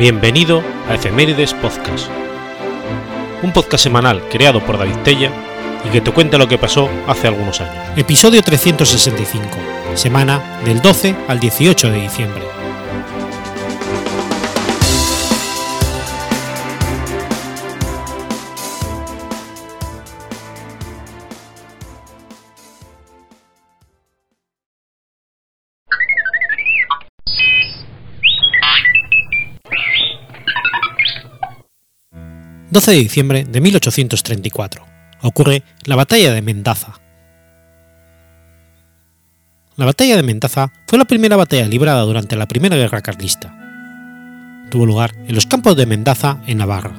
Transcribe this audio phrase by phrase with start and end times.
[0.00, 2.08] Bienvenido a Efemérides Podcast,
[3.42, 5.30] un podcast semanal creado por David Tella
[5.84, 7.98] y que te cuenta lo que pasó hace algunos años.
[7.98, 9.58] Episodio 365,
[9.92, 12.59] semana del 12 al 18 de diciembre.
[32.70, 34.86] 12 de diciembre de 1834.
[35.22, 37.00] Ocurre la Batalla de Mendaza.
[39.76, 43.56] La Batalla de Mendaza fue la primera batalla librada durante la Primera Guerra Carlista.
[44.70, 46.92] Tuvo lugar en los campos de Mendaza, en Navarra.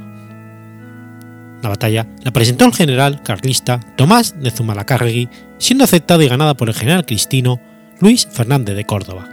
[1.61, 6.67] La batalla la presentó el general carlista Tomás de Zumalacárregui, siendo aceptada y ganada por
[6.67, 7.61] el general cristino
[7.99, 9.29] Luis Fernández de Córdoba.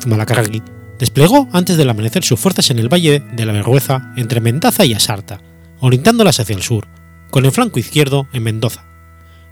[0.00, 4.84] Zumalacárregui desplegó antes del amanecer sus fuerzas en el valle de la Vergüenza entre Mendaza
[4.84, 5.40] y Asarta,
[5.80, 6.86] orientándolas hacia el sur,
[7.30, 8.84] con el flanco izquierdo en Mendoza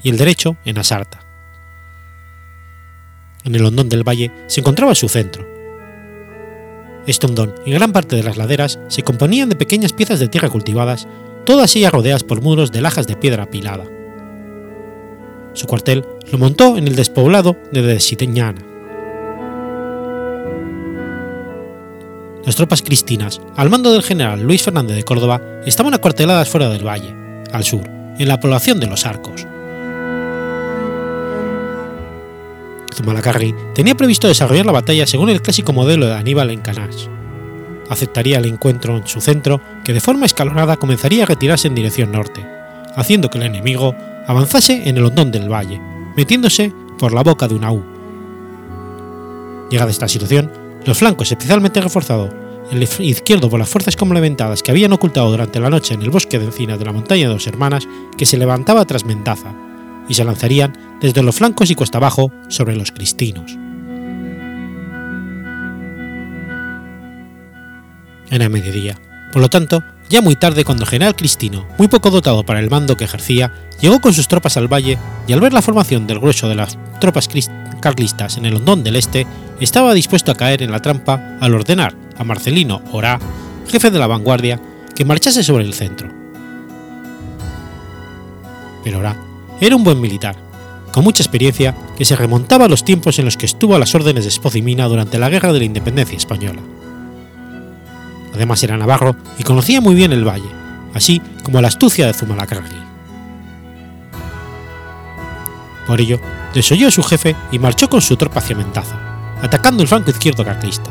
[0.02, 1.20] y el derecho en Asarta.
[3.44, 5.46] En el hondón del valle se encontraba su centro.
[7.06, 10.48] Este hondón y gran parte de las laderas se componían de pequeñas piezas de tierra
[10.48, 11.06] cultivadas,
[11.44, 13.84] todas ellas rodeadas por muros de lajas de piedra apilada.
[15.52, 18.64] Su cuartel lo montó en el despoblado de Desiteñana,
[22.44, 26.86] las tropas cristinas, al mando del general Luis Fernández de Córdoba, estaban acuarteladas fuera del
[26.86, 27.14] valle,
[27.52, 29.46] al sur, en la población de Los Arcos.
[32.94, 37.08] Zumalacárregui tenía previsto desarrollar la batalla según el clásico modelo de Aníbal en Canás.
[37.88, 42.12] Aceptaría el encuentro en su centro, que de forma escalonada comenzaría a retirarse en dirección
[42.12, 42.46] norte,
[42.96, 43.94] haciendo que el enemigo
[44.26, 45.80] avanzase en el hondón del valle,
[46.16, 47.84] metiéndose por la boca de una U.
[49.70, 52.30] Llegada esta situación, los flancos, especialmente reforzados
[52.70, 56.38] el izquierdo por las fuerzas complementadas que habían ocultado durante la noche en el bosque
[56.38, 57.86] de encinas de la montaña de dos hermanas,
[58.16, 59.52] que se levantaba tras Mendaza,
[60.08, 63.56] y se lanzarían desde los flancos y cuesta abajo sobre los cristinos.
[68.30, 68.98] Era mediodía,
[69.32, 72.70] por lo tanto, ya muy tarde cuando el general Cristino, muy poco dotado para el
[72.70, 76.20] mando que ejercía, llegó con sus tropas al valle y al ver la formación del
[76.20, 77.28] grueso de las tropas
[77.80, 79.26] carlistas en el hondón del este,
[79.60, 83.18] estaba dispuesto a caer en la trampa al ordenar a Marcelino Orá,
[83.68, 84.60] jefe de la vanguardia,
[84.94, 86.08] que marchase sobre el centro.
[88.82, 89.16] Pero Orá
[89.60, 90.36] era un buen militar,
[90.92, 93.94] con mucha experiencia que se remontaba a los tiempos en los que estuvo a las
[93.94, 96.60] órdenes de Espoz y Mina durante la Guerra de la Independencia Española.
[98.34, 100.50] Además era navarro y conocía muy bien el valle,
[100.92, 102.76] así como la astucia de Zumalacárregui.
[105.86, 106.18] Por ello,
[106.54, 108.98] desoyó a su jefe y marchó con su tropa hacia Mendaza,
[109.44, 110.90] atacando el flanco izquierdo carlista.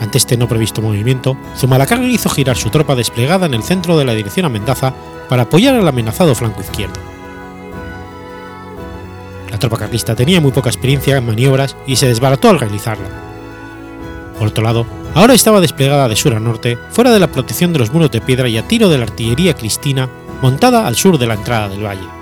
[0.00, 4.04] Ante este no previsto movimiento, Zumalacárregui hizo girar su tropa desplegada en el centro de
[4.04, 4.92] la dirección a Mendaza
[5.30, 7.00] para apoyar al amenazado flanco izquierdo.
[9.50, 13.08] La tropa carlista tenía muy poca experiencia en maniobras y se desbarató al realizarla.
[14.38, 14.84] Por otro lado,
[15.14, 18.20] ahora estaba desplegada de sur a norte, fuera de la protección de los muros de
[18.20, 20.10] piedra y a tiro de la artillería cristina
[20.42, 22.13] montada al sur de la entrada del valle.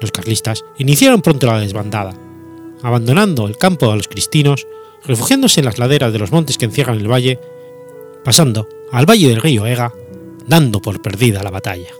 [0.00, 2.14] Los carlistas iniciaron pronto la desbandada,
[2.82, 4.66] abandonando el campo a los cristinos,
[5.04, 7.40] refugiándose en las laderas de los montes que encierran el valle,
[8.24, 9.92] pasando al valle del río Ega,
[10.46, 11.90] dando por perdida la batalla.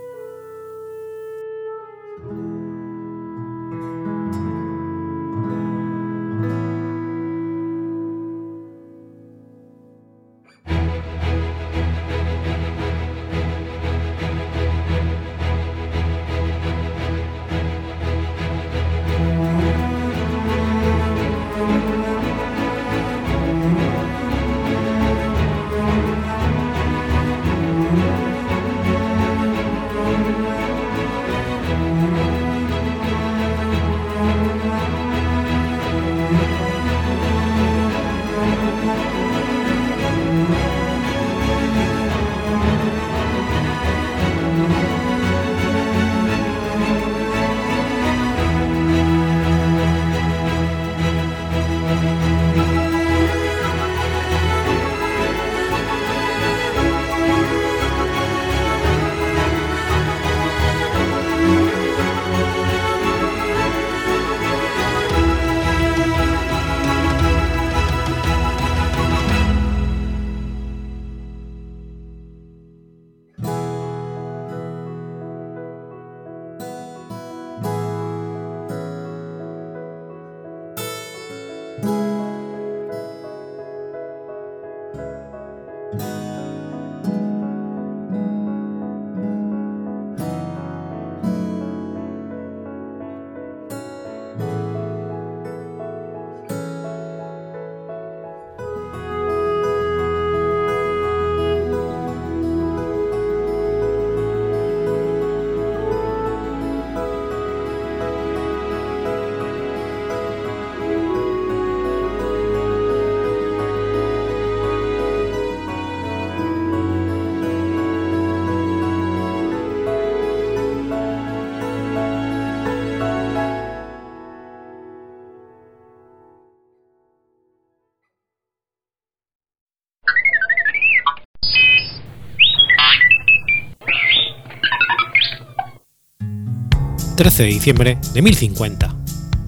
[137.18, 138.94] 13 de diciembre de 1050.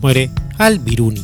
[0.01, 1.23] Muere Al-Biruni.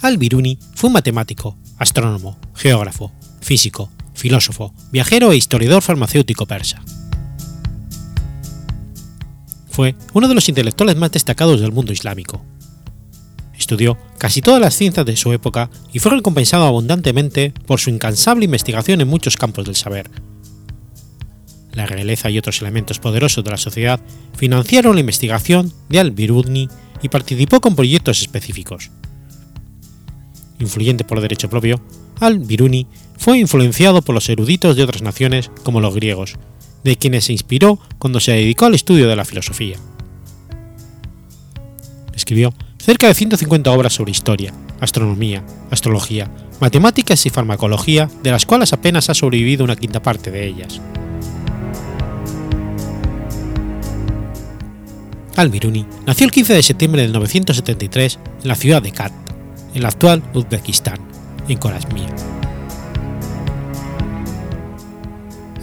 [0.00, 6.82] Al-Biruni fue un matemático, astrónomo, geógrafo, físico, filósofo, viajero e historiador farmacéutico persa.
[9.70, 12.44] Fue uno de los intelectuales más destacados del mundo islámico.
[13.56, 18.46] Estudió casi todas las ciencias de su época y fue recompensado abundantemente por su incansable
[18.46, 20.10] investigación en muchos campos del saber.
[21.72, 24.00] La realeza y otros elementos poderosos de la sociedad
[24.36, 26.68] financiaron la investigación de al-Biruni
[27.02, 28.90] y participó con proyectos específicos.
[30.58, 31.82] Influyente por derecho propio,
[32.20, 32.86] al-Biruni
[33.16, 36.36] fue influenciado por los eruditos de otras naciones como los griegos,
[36.84, 39.76] de quienes se inspiró cuando se dedicó al estudio de la filosofía.
[42.14, 46.30] Escribió cerca de 150 obras sobre historia, astronomía, astrología,
[46.60, 50.80] matemáticas y farmacología, de las cuales apenas ha sobrevivido una quinta parte de ellas.
[55.36, 59.12] Al-Biruni nació el 15 de septiembre de 973 en la ciudad de Kat,
[59.74, 60.98] en la actual Uzbekistán,
[61.48, 62.08] en Khorasmia.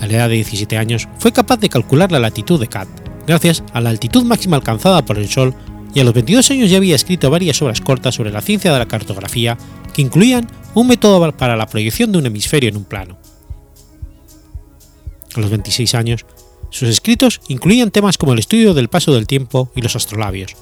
[0.01, 2.88] A la edad de 17 años fue capaz de calcular la latitud de Kat,
[3.27, 5.54] gracias a la altitud máxima alcanzada por el Sol,
[5.94, 8.80] y a los 22 años ya había escrito varias obras cortas sobre la ciencia de
[8.80, 9.57] la cartografía
[9.94, 13.18] que incluían un método para la proyección de un hemisferio en un plano.
[15.36, 16.25] A los 26 años
[16.69, 20.56] sus escritos incluían temas como el estudio del paso del tiempo y los astrolabios,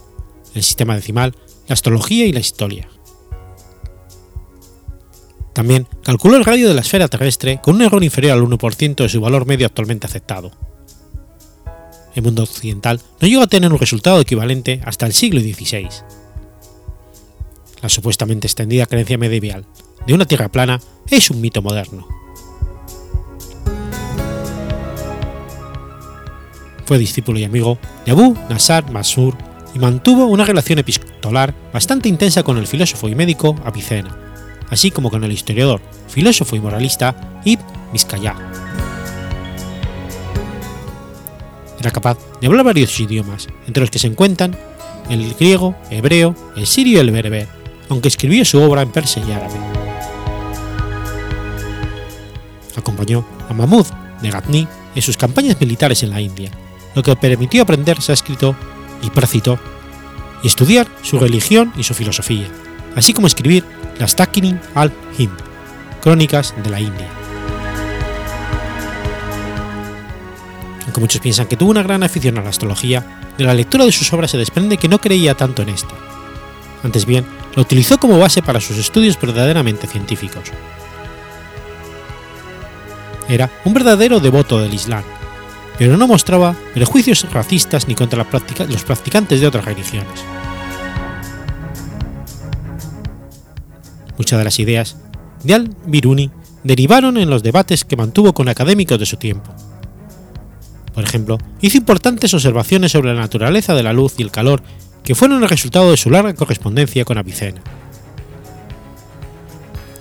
[0.55, 1.35] el sistema decimal,
[1.67, 2.89] la astrología y la historia.
[5.53, 9.09] También calculó el radio de la esfera terrestre con un error inferior al 1% de
[9.09, 10.51] su valor medio actualmente aceptado.
[12.13, 15.89] El mundo occidental no llegó a tener un resultado equivalente hasta el siglo XVI.
[17.81, 19.65] La supuestamente extendida creencia medieval
[20.05, 22.07] de una tierra plana es un mito moderno.
[26.87, 29.35] Fue discípulo y amigo de Abu Nasar Masur
[29.75, 34.17] y mantuvo una relación epistolar bastante intensa con el filósofo y médico Avicena,
[34.69, 38.35] así como con el historiador, filósofo y moralista Ibn Miskayah.
[41.77, 44.57] Era capaz de hablar varios idiomas, entre los que se encuentran
[45.09, 47.49] el griego, hebreo, el sirio y el bereber,
[47.89, 49.59] aunque escribió su obra en persa y árabe.
[52.77, 53.85] Acompañó a Mahmud
[54.21, 56.49] de Ghazni en sus campañas militares en la India,
[56.97, 58.55] lo que permitió aprender sánscrito
[59.03, 59.59] y prácito
[60.41, 62.47] y estudiar su religión y su filosofía,
[62.95, 63.63] así como escribir
[63.99, 65.37] las Takinim al-Hind,
[66.01, 67.07] crónicas de la India.
[70.85, 73.91] Aunque muchos piensan que tuvo una gran afición a la astrología, de la lectura de
[73.91, 75.93] sus obras se desprende que no creía tanto en esta.
[76.83, 80.51] Antes bien, lo utilizó como base para sus estudios verdaderamente científicos.
[83.29, 85.03] Era un verdadero devoto del Islam,
[85.77, 88.25] pero no mostraba prejuicios racistas ni contra
[88.69, 90.23] los practicantes de otras religiones.
[94.17, 94.97] Muchas de las ideas
[95.43, 96.31] de al-Biruni
[96.63, 99.53] derivaron en los debates que mantuvo con académicos de su tiempo.
[100.93, 104.63] Por ejemplo, hizo importantes observaciones sobre la naturaleza de la luz y el calor
[105.03, 107.61] que fueron el resultado de su larga correspondencia con Avicena.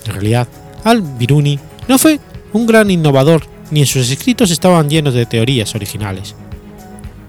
[0.06, 0.48] En realidad,
[0.84, 2.18] al-Biruni no fue
[2.52, 6.34] un gran innovador ni en sus escritos estaban llenos de teorías originales.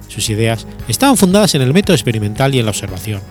[0.08, 3.22] Sus ideas estaban fundadas en el método experimental y en la observación.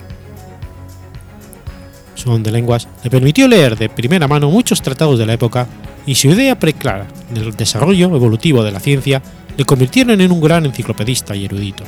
[2.15, 5.67] Su don de lenguas le permitió leer de primera mano muchos tratados de la época
[6.05, 9.21] y su idea preclara del desarrollo evolutivo de la ciencia
[9.55, 11.83] le convirtieron en un gran enciclopedista y erudito.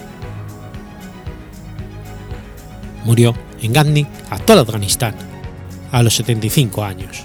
[3.06, 5.16] Murió en Gandhi, actual Afganistán,
[5.92, 7.24] a los 75 años.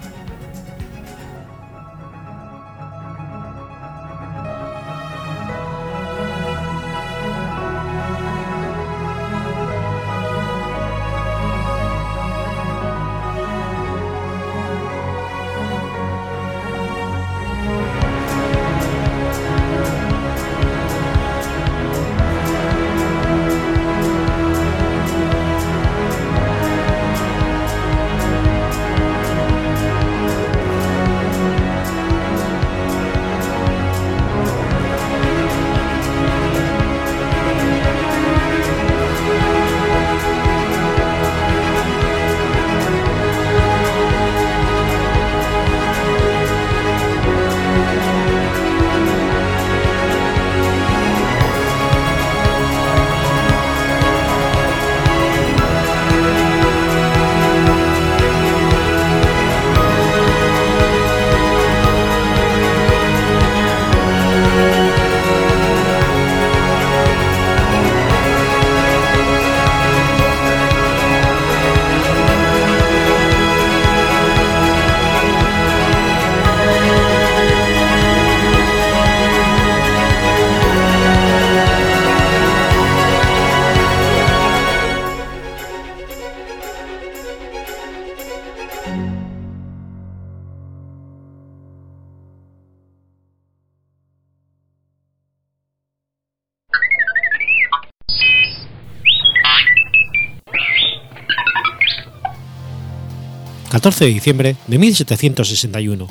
[103.85, 106.07] 14 de diciembre de 1761,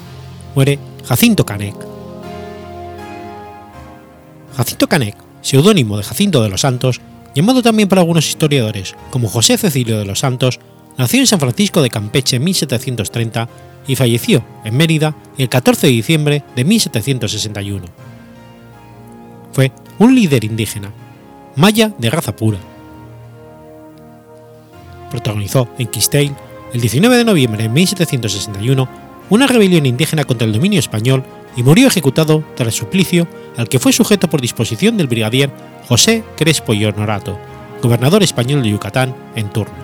[0.53, 1.73] muere Jacinto Canek.
[4.55, 7.01] Jacinto Canek, seudónimo de Jacinto de los Santos,
[7.33, 10.59] llamado también por algunos historiadores como José Cecilio de los Santos,
[10.99, 13.49] nació en San Francisco de Campeche en 1730
[13.87, 17.85] y falleció en Mérida el 14 de diciembre de 1761.
[19.51, 20.91] Fue un líder indígena,
[21.55, 22.59] maya de raza pura.
[25.09, 26.35] Protagonizó en Quistale
[26.73, 28.89] el 19 de noviembre de 1761
[29.29, 31.23] una rebelión indígena contra el dominio español
[31.55, 33.27] y murió ejecutado tras suplicio
[33.57, 35.51] al que fue sujeto por disposición del brigadier
[35.87, 37.39] José Crespo y Honorato,
[37.81, 39.75] gobernador español de Yucatán en turno.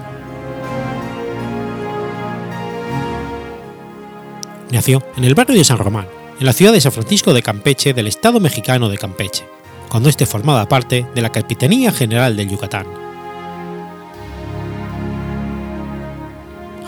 [4.71, 6.07] Nació en el barrio de San Román,
[6.39, 9.45] en la ciudad de San Francisco de Campeche del Estado mexicano de Campeche,
[9.89, 13.08] cuando éste formaba parte de la Capitanía General del Yucatán.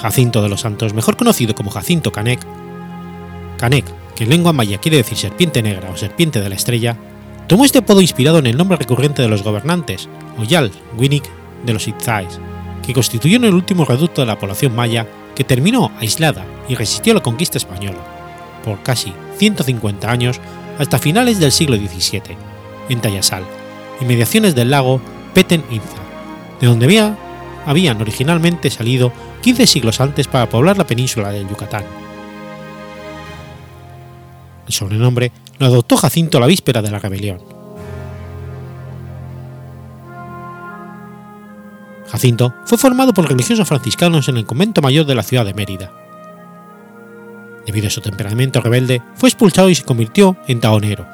[0.01, 2.39] Jacinto de los Santos, mejor conocido como Jacinto Canek,
[3.57, 6.97] Canek, que en lengua maya quiere decir serpiente negra o serpiente de la estrella,
[7.47, 11.29] tomó este apodo inspirado en el nombre recurrente de los gobernantes, Oyal Winnick
[11.65, 12.39] de los Itzais,
[12.83, 15.05] que constituyeron el último reducto de la población maya
[15.35, 17.99] que terminó aislada y resistió la conquista española,
[18.65, 20.41] por casi 150 años
[20.79, 22.35] hasta finales del siglo XVII,
[22.89, 23.43] en Tayasal,
[24.01, 24.99] inmediaciones del lago
[25.35, 26.01] Petén Inza,
[26.59, 27.15] de donde había,
[27.67, 31.83] habían originalmente salido 15 siglos antes para poblar la península del Yucatán.
[34.67, 37.39] El sobrenombre lo adoptó Jacinto la víspera de la rebelión.
[42.07, 45.91] Jacinto fue formado por religiosos franciscanos en el convento mayor de la ciudad de Mérida.
[47.65, 51.07] Debido a su temperamento rebelde, fue expulsado y se convirtió en taonero.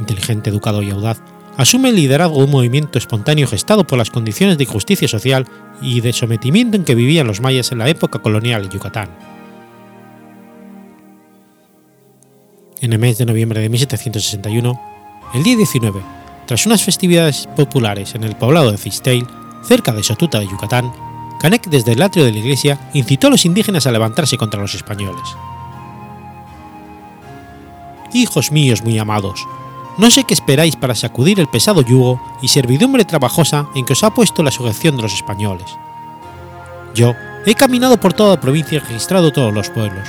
[0.00, 1.20] Inteligente, educado y audaz,
[1.56, 5.46] asume el liderazgo de un movimiento espontáneo gestado por las condiciones de injusticia social
[5.80, 9.10] y de sometimiento en que vivían los mayas en la época colonial en Yucatán.
[12.80, 14.80] En el mes de noviembre de 1761,
[15.34, 16.00] el día 19,
[16.46, 19.26] tras unas festividades populares en el poblado de Cistale,
[19.62, 20.92] cerca de Sotuta de Yucatán,
[21.40, 24.74] Canek desde el atrio de la iglesia incitó a los indígenas a levantarse contra los
[24.74, 25.22] españoles.
[28.12, 29.46] Hijos míos muy amados,
[29.98, 34.02] no sé qué esperáis para sacudir el pesado yugo y servidumbre trabajosa en que os
[34.04, 35.76] ha puesto la sujeción de los españoles.
[36.94, 37.14] Yo
[37.46, 40.08] he caminado por toda la provincia y registrado todos los pueblos,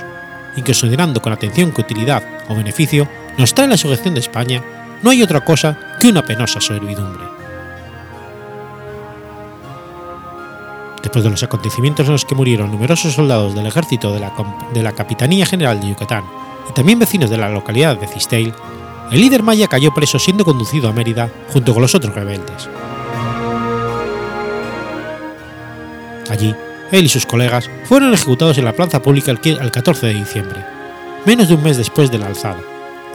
[0.55, 4.63] y considerando con atención que utilidad o beneficio nos trae la sujeción de España,
[5.01, 7.23] no hay otra cosa que una penosa servidumbre.
[11.01, 14.21] Después de los acontecimientos en los que murieron numerosos soldados del ejército de
[14.81, 16.23] la, Capitanía General de Yucatán
[16.69, 18.53] y también vecinos de la localidad de Cistale,
[19.13, 22.67] el líder maya cayó preso siendo conducido a Mérida junto con los otros rebeldes.
[26.31, 26.55] Allí,
[26.91, 30.65] él y sus colegas fueron ejecutados en la plaza pública el 14 de diciembre,
[31.27, 32.59] menos de un mes después de la alzada,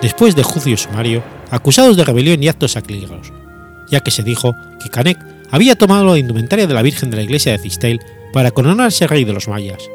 [0.00, 3.32] después de juicio sumario, acusados de rebelión y actos sacrílegos,
[3.90, 5.18] ya que se dijo que Canek
[5.50, 8.00] había tomado la indumentaria de la Virgen de la iglesia de Cistel
[8.32, 9.90] para coronarse rey de los mayas.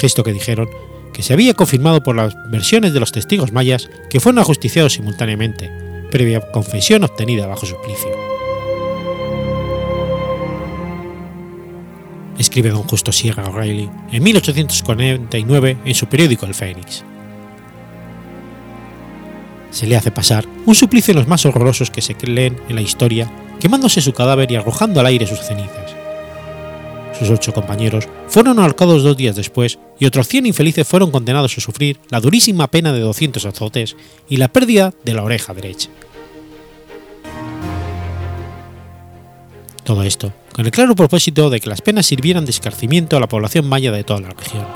[0.00, 0.70] Gesto que dijeron
[1.12, 5.70] que se había confirmado por las versiones de los testigos mayas que fueron ajusticiados simultáneamente,
[6.10, 8.10] previa confesión obtenida bajo suplicio.
[12.38, 17.04] Escribe don Justo Sierra O'Reilly en 1849 en su periódico El Fénix.
[19.70, 22.82] Se le hace pasar un suplicio en los más horrorosos que se leen en la
[22.82, 26.01] historia, quemándose su cadáver y arrojando al aire sus cenizas.
[27.22, 31.60] Sus ocho compañeros fueron ahorcados dos días después y otros 100 infelices fueron condenados a
[31.60, 33.94] sufrir la durísima pena de 200 azotes
[34.28, 35.88] y la pérdida de la oreja derecha.
[39.84, 43.28] Todo esto con el claro propósito de que las penas sirvieran de escarcimiento a la
[43.28, 44.66] población maya de toda la región.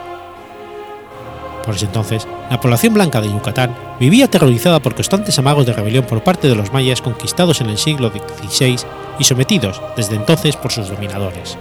[1.65, 6.05] Por ese entonces, la población blanca de Yucatán vivía aterrorizada por constantes amagos de rebelión
[6.05, 8.77] por parte de los mayas conquistados en el siglo XVI
[9.19, 11.59] y sometidos desde entonces por sus dominadores.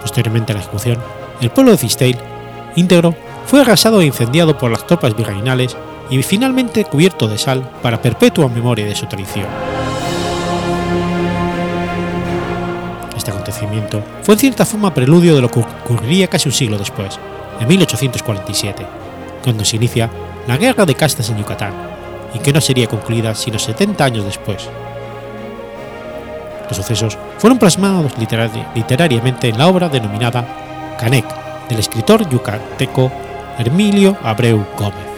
[0.00, 0.98] Posteriormente a la ejecución,
[1.40, 2.18] el pueblo de Cistale,
[2.76, 3.14] íntegro,
[3.46, 5.76] fue arrasado e incendiado por las tropas virreinales
[6.10, 9.46] y finalmente cubierto de sal para perpetua memoria de su traición.
[13.16, 17.18] Este acontecimiento fue en cierta forma preludio de lo que ocurriría casi un siglo después,
[17.60, 18.86] en 1847,
[19.44, 20.10] cuando se inicia
[20.46, 21.74] la Guerra de Castas en Yucatán,
[22.34, 24.68] y que no sería concluida sino 70 años después,
[26.70, 31.26] los sucesos fueron plasmados literariamente en la obra denominada Canek,
[31.68, 33.10] del escritor yucateco
[33.58, 35.09] Hermilio Abreu Gómez.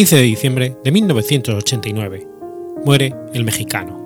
[0.00, 2.26] 15 de diciembre de 1989.
[2.86, 3.98] Muere el mexicano.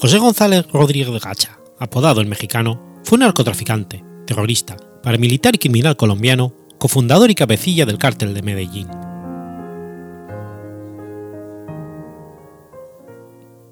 [0.00, 6.52] José González Rodríguez Gacha, apodado el mexicano, fue un narcotraficante, terrorista, paramilitar y criminal colombiano,
[6.78, 8.88] cofundador y cabecilla del cártel de Medellín.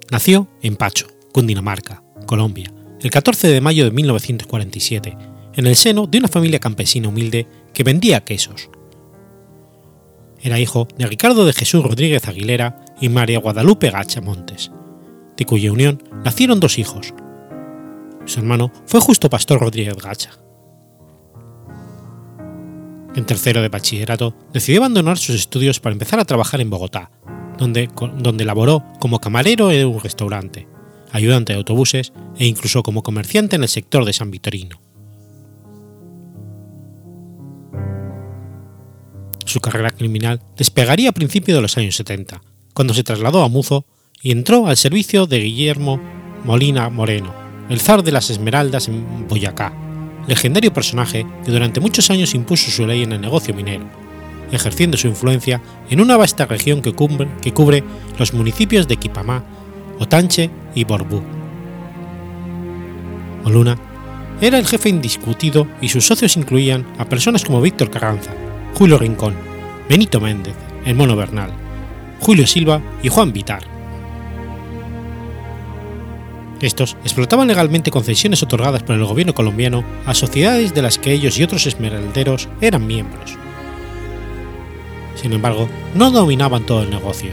[0.09, 5.17] Nació en Pacho, Cundinamarca, Colombia, el 14 de mayo de 1947,
[5.55, 8.69] en el seno de una familia campesina humilde que vendía quesos.
[10.41, 14.71] Era hijo de Ricardo de Jesús Rodríguez Aguilera y María Guadalupe Gacha Montes,
[15.37, 17.13] de cuya unión nacieron dos hijos.
[18.25, 20.31] Su hermano fue Justo Pastor Rodríguez Gacha.
[23.15, 27.11] En tercero de bachillerato decidió abandonar sus estudios para empezar a trabajar en Bogotá,
[27.57, 30.67] donde, donde laboró como camarero en un restaurante,
[31.11, 34.79] ayudante de autobuses e incluso como comerciante en el sector de San Vitorino.
[39.45, 42.41] Su carrera criminal despegaría a principios de los años 70,
[42.73, 43.85] cuando se trasladó a Muzo
[44.21, 45.99] y entró al servicio de Guillermo
[46.43, 47.33] Molina Moreno,
[47.69, 49.73] el zar de las Esmeraldas en Boyacá,
[50.27, 53.89] legendario personaje que durante muchos años impuso su ley en el negocio minero,
[54.51, 57.83] ejerciendo su influencia en una vasta región que cubre,
[58.17, 59.43] los municipios de Quipamá,
[59.99, 61.21] Otanche y Borbú.
[63.43, 63.77] Moluna
[64.39, 68.31] era el jefe indiscutido y sus socios incluían a personas como Víctor Carranza,
[68.73, 69.35] Julio Rincón,
[69.89, 70.55] Benito Méndez,
[70.85, 71.51] el Mono Bernal,
[72.19, 73.63] Julio Silva y Juan Vitar.
[76.61, 81.37] Estos explotaban legalmente concesiones otorgadas por el gobierno colombiano a sociedades de las que ellos
[81.39, 83.35] y otros esmeralderos eran miembros.
[85.15, 87.31] Sin embargo, no dominaban todo el negocio.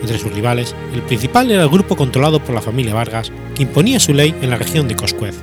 [0.00, 4.00] Entre sus rivales, el principal era el grupo controlado por la familia Vargas, que imponía
[4.00, 5.42] su ley en la región de Coscuez,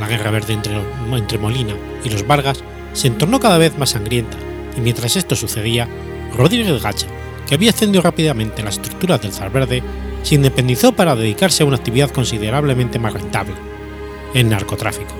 [0.00, 4.36] la guerra verde entre, Molina y los Vargas se entornó cada vez más sangrienta,
[4.76, 5.88] y mientras esto sucedía,
[6.34, 7.06] Rodríguez Gacha,
[7.46, 9.82] que había ascendido rápidamente la estructura del Zar Verde,
[10.22, 13.54] se independizó para dedicarse a una actividad considerablemente más rentable,
[14.34, 15.14] el narcotráfico.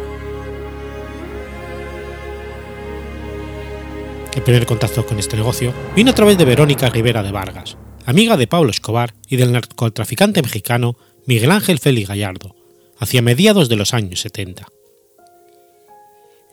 [4.34, 8.36] El primer contacto con este negocio vino a través de Verónica Rivera de Vargas, amiga
[8.36, 12.55] de Pablo Escobar y del narcotraficante mexicano Miguel Ángel Félix Gallardo,
[12.98, 14.66] hacia mediados de los años 70.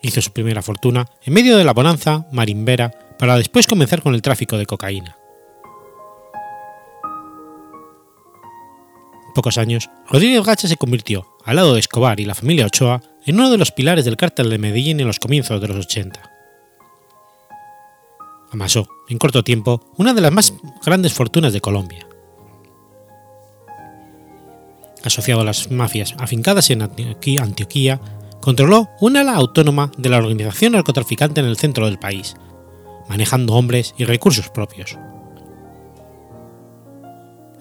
[0.02, 4.22] Hizo su primera fortuna en medio de la bonanza marimbera para después comenzar con el
[4.22, 5.16] tráfico de cocaína.
[9.26, 13.02] En pocos años, Rodríguez Gacha se convirtió, al lado de Escobar y la familia Ochoa,
[13.24, 16.30] en uno de los pilares del cártel de Medellín en los comienzos de los 80.
[18.52, 20.54] Amasó, en corto tiempo, una de las más
[20.84, 22.06] grandes fortunas de Colombia
[25.06, 28.00] asociado a las mafias afincadas en Antioquía,
[28.40, 32.34] controló una ala autónoma de la organización narcotraficante en el centro del país,
[33.08, 34.98] manejando hombres y recursos propios.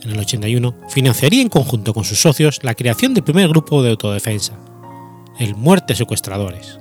[0.02, 3.92] En el 81 financiaría en conjunto con sus socios la creación del primer grupo de
[3.92, 4.54] autodefensa,
[5.40, 6.80] el Muerte Secuestradores.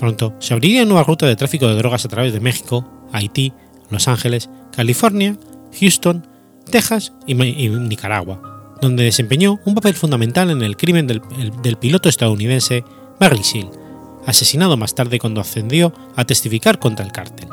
[0.00, 3.52] Pronto se abriría nueva ruta de tráfico de drogas a través de México, Haití,
[3.90, 5.36] Los Ángeles, California,
[5.78, 6.26] Houston
[6.70, 11.20] Texas y, Nicaragua, donde desempeñó un papel fundamental en el crimen del,
[11.78, 12.84] piloto estadounidense
[13.18, 13.70] Barry Seal,
[14.26, 17.48] asesinado más tarde cuando ascendió a testificar contra el cártel.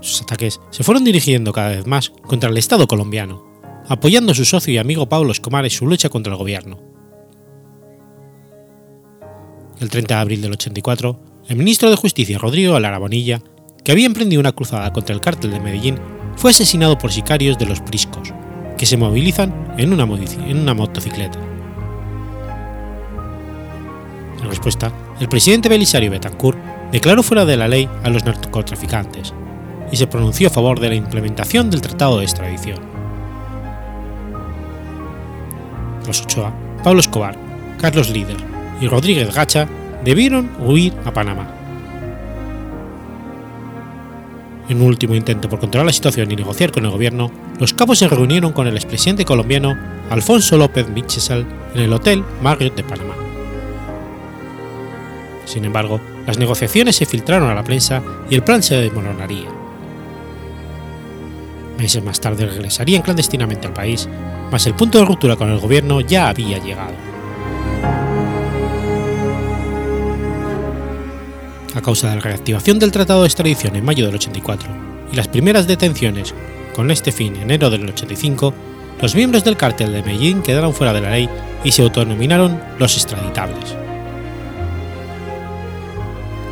[0.00, 3.42] Sus ataques se fueron dirigiendo cada vez más contra el Estado colombiano,
[3.88, 6.78] apoyando a su socio y amigo Pablo Escobar en su lucha contra el gobierno.
[9.80, 13.40] El 30 de abril del 84, el ministro de Justicia Rodrigo Alarabonilla,
[13.84, 15.98] que había emprendido una cruzada contra el cártel de Medellín,
[16.34, 18.32] fue asesinado por sicarios de los Priscos,
[18.76, 21.38] que se movilizan en una, en una motocicleta.
[24.42, 26.58] En respuesta, el presidente Belisario Betancourt
[26.90, 29.32] declaró fuera de la ley a los narcotraficantes
[29.92, 32.80] y se pronunció a favor de la implementación del Tratado de Extradición.
[36.06, 37.36] Los Ochoa, Pablo Escobar,
[37.80, 38.36] Carlos Líder
[38.80, 39.68] y Rodríguez Gacha
[40.06, 41.48] debieron huir a Panamá.
[44.68, 47.98] En un último intento por controlar la situación y negociar con el gobierno, los cabos
[47.98, 49.76] se reunieron con el expresidente colombiano
[50.08, 53.14] Alfonso López Michesal en el Hotel Marriott de Panamá.
[55.44, 59.48] Sin embargo, las negociaciones se filtraron a la prensa y el plan se desmoronaría.
[61.78, 64.08] Meses más tarde regresarían clandestinamente al país,
[64.52, 67.05] mas el punto de ruptura con el gobierno ya había llegado.
[71.76, 74.68] A causa de la reactivación del Tratado de Extradición en mayo del 84
[75.12, 76.34] y las primeras detenciones
[76.74, 78.54] con este fin en enero del 85,
[79.00, 81.28] los miembros del cártel de Medellín quedaron fuera de la ley
[81.64, 83.76] y se autonominaron los extraditables.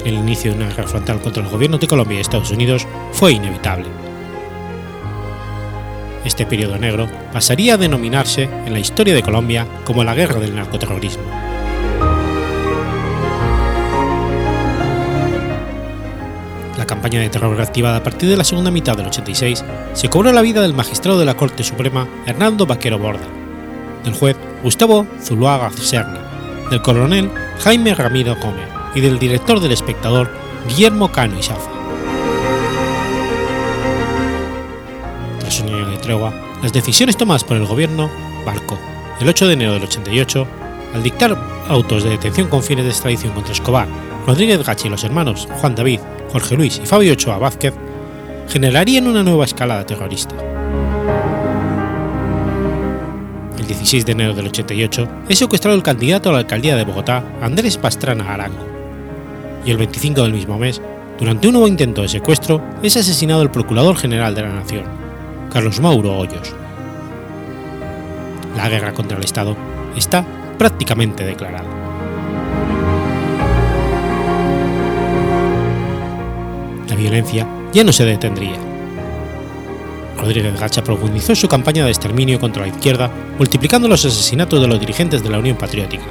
[0.04, 3.32] El inicio de una guerra frontal contra los gobiernos de Colombia y Estados Unidos fue
[3.32, 3.86] inevitable.
[6.26, 10.54] Este periodo negro pasaría a denominarse en la historia de Colombia como la guerra del
[10.54, 11.53] narcoterrorismo.
[16.84, 20.30] La campaña de terror reactivada a partir de la segunda mitad del 86 se cobró
[20.32, 23.24] la vida del magistrado de la Corte Suprema Hernando Vaquero Borda,
[24.04, 26.20] del juez Gustavo Zuluaga Serna,
[26.70, 30.30] del coronel Jaime Ramiro Gómez y del director del espectador
[30.68, 31.70] Guillermo Cano Isaza.
[35.38, 38.10] Tras un año de tregua, las decisiones tomadas por el gobierno
[38.44, 38.78] Barco
[39.22, 40.46] el 8 de enero del 88,
[40.92, 41.34] al dictar
[41.66, 43.88] autos de detención con fines de extradición contra Escobar,
[44.26, 46.00] Rodríguez Gachi y los hermanos Juan David,
[46.32, 47.74] Jorge Luis y Fabio Ochoa Vázquez,
[48.48, 50.34] generarían una nueva escalada terrorista.
[53.58, 57.22] El 16 de enero del 88 es secuestrado el candidato a la alcaldía de Bogotá,
[57.40, 58.66] Andrés Pastrana Arango.
[59.64, 60.80] Y el 25 del mismo mes,
[61.18, 64.84] durante un nuevo intento de secuestro, es asesinado el Procurador General de la Nación,
[65.52, 66.54] Carlos Mauro Hoyos.
[68.56, 69.56] La guerra contra el Estado
[69.96, 70.24] está
[70.58, 71.83] prácticamente declarada.
[77.04, 78.56] Violencia ya no se detendría.
[80.18, 84.80] Rodríguez Gacha profundizó su campaña de exterminio contra la izquierda, multiplicando los asesinatos de los
[84.80, 86.04] dirigentes de la Unión Patriótica.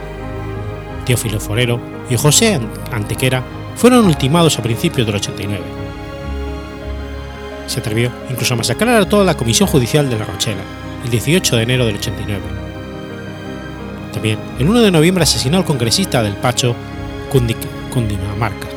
[1.04, 1.80] Teófilo Forero
[2.12, 2.60] y José
[2.92, 3.44] Antequera
[3.76, 5.64] fueron ultimados a principios del 89.
[7.66, 10.62] Se atrevió incluso a masacrar a toda la Comisión Judicial de La Rochela,
[11.04, 12.42] el 18 de enero del 89.
[14.14, 16.76] También, el 1 de noviembre asesinó al congresista del Pacho,
[17.32, 18.68] Cundinamarca,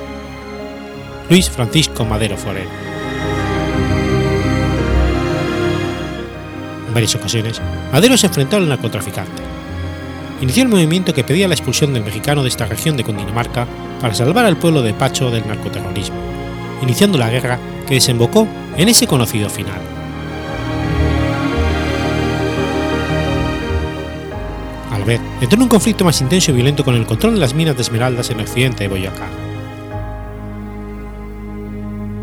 [1.28, 2.70] Luis Francisco Madero Forero.
[6.86, 7.60] En varias ocasiones,
[7.92, 9.42] Madero se enfrentó al narcotraficante.
[10.40, 13.66] Inició el movimiento que pedía la expulsión del mexicano de esta región de Cundinamarca
[14.00, 16.16] para salvar al pueblo de Pacho del narcoterrorismo,
[16.82, 17.58] iniciando la guerra
[17.88, 19.80] que desembocó en ese conocido final.
[24.92, 27.40] A la vez, entró en un conflicto más intenso y violento con el control de
[27.40, 29.26] las minas de esmeraldas en el occidente de Boyacá.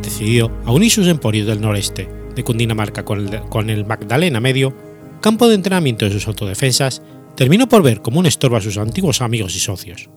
[0.03, 4.75] Decidió a unir sus emporios del noreste de Cundinamarca con el, con el Magdalena Medio,
[5.21, 7.01] campo de entrenamiento de sus autodefensas,
[7.35, 10.09] terminó por ver como un estorbo a sus antiguos amigos y socios.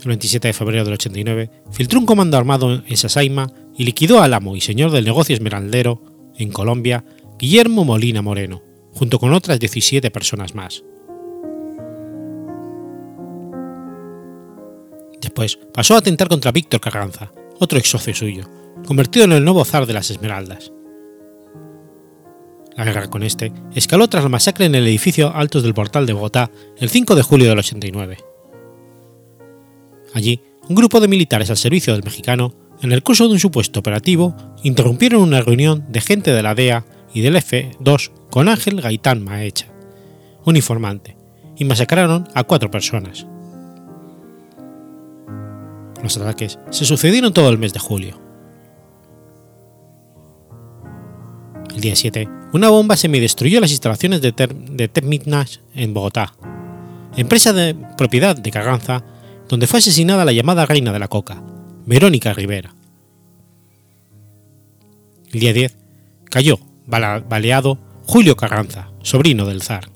[0.00, 4.34] El 27 de febrero del 89, filtró un comando armado en Sasaima y liquidó al
[4.34, 6.02] amo y señor del negocio esmeraldero
[6.36, 7.04] en Colombia,
[7.38, 8.62] Guillermo Molina Moreno,
[8.92, 10.84] junto con otras 17 personas más.
[15.26, 18.48] Después pasó a atentar contra Víctor Carranza, otro ex socio suyo,
[18.86, 20.70] convertido en el nuevo zar de las Esmeraldas.
[22.76, 26.12] La guerra con este escaló tras la masacre en el edificio Altos del Portal de
[26.12, 28.18] Bogotá el 5 de julio del 89.
[30.14, 33.80] Allí, un grupo de militares al servicio del mexicano, en el curso de un supuesto
[33.80, 39.24] operativo, interrumpieron una reunión de gente de la DEA y del F-2 con Ángel Gaitán
[39.24, 39.72] Maecha,
[40.44, 41.16] un informante,
[41.56, 43.26] y masacraron a cuatro personas.
[46.02, 48.20] Los ataques se sucedieron todo el mes de julio.
[51.74, 54.90] El día 7, una bomba semidestruyó las instalaciones de, Ter de
[55.74, 56.34] en Bogotá,
[57.16, 59.04] empresa de propiedad de Carranza,
[59.48, 61.42] donde fue asesinada la llamada reina de la coca,
[61.84, 62.74] Verónica Rivera.
[65.32, 65.76] El día 10,
[66.30, 69.95] cayó, baleado, Julio Carranza, sobrino del zar.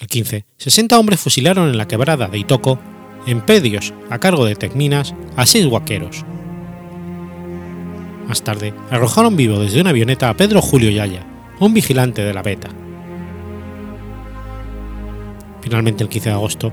[0.00, 2.78] El 15, 60 hombres fusilaron en la quebrada de Itoco,
[3.26, 6.24] en predios a cargo de Tecminas, a seis guaqueros.
[8.28, 11.26] Más tarde, arrojaron vivo desde una avioneta a Pedro Julio Yaya,
[11.58, 12.68] un vigilante de la beta.
[15.62, 16.72] Finalmente, el 15 de agosto,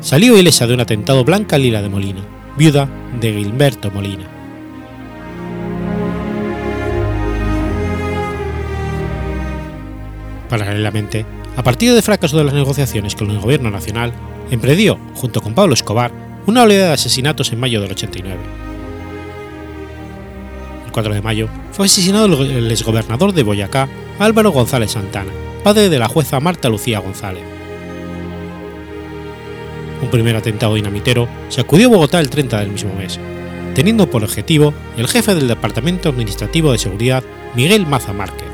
[0.00, 2.24] salió ilesa de un atentado Blanca Lila de Molina,
[2.56, 2.88] viuda
[3.20, 4.30] de Gilberto Molina.
[10.48, 14.12] Paralelamente, a partir del fracaso de las negociaciones con el gobierno nacional,
[14.50, 16.12] emprendió, junto con Pablo Escobar,
[16.46, 18.38] una oleada de asesinatos en mayo del 89.
[20.86, 23.88] El 4 de mayo fue asesinado el exgobernador de Boyacá,
[24.18, 25.30] Álvaro González Santana,
[25.62, 27.44] padre de la jueza Marta Lucía González.
[30.02, 33.18] Un primer atentado dinamitero sacudió Bogotá el 30 del mismo mes,
[33.74, 38.53] teniendo por objetivo el jefe del Departamento Administrativo de Seguridad, Miguel Maza Márquez.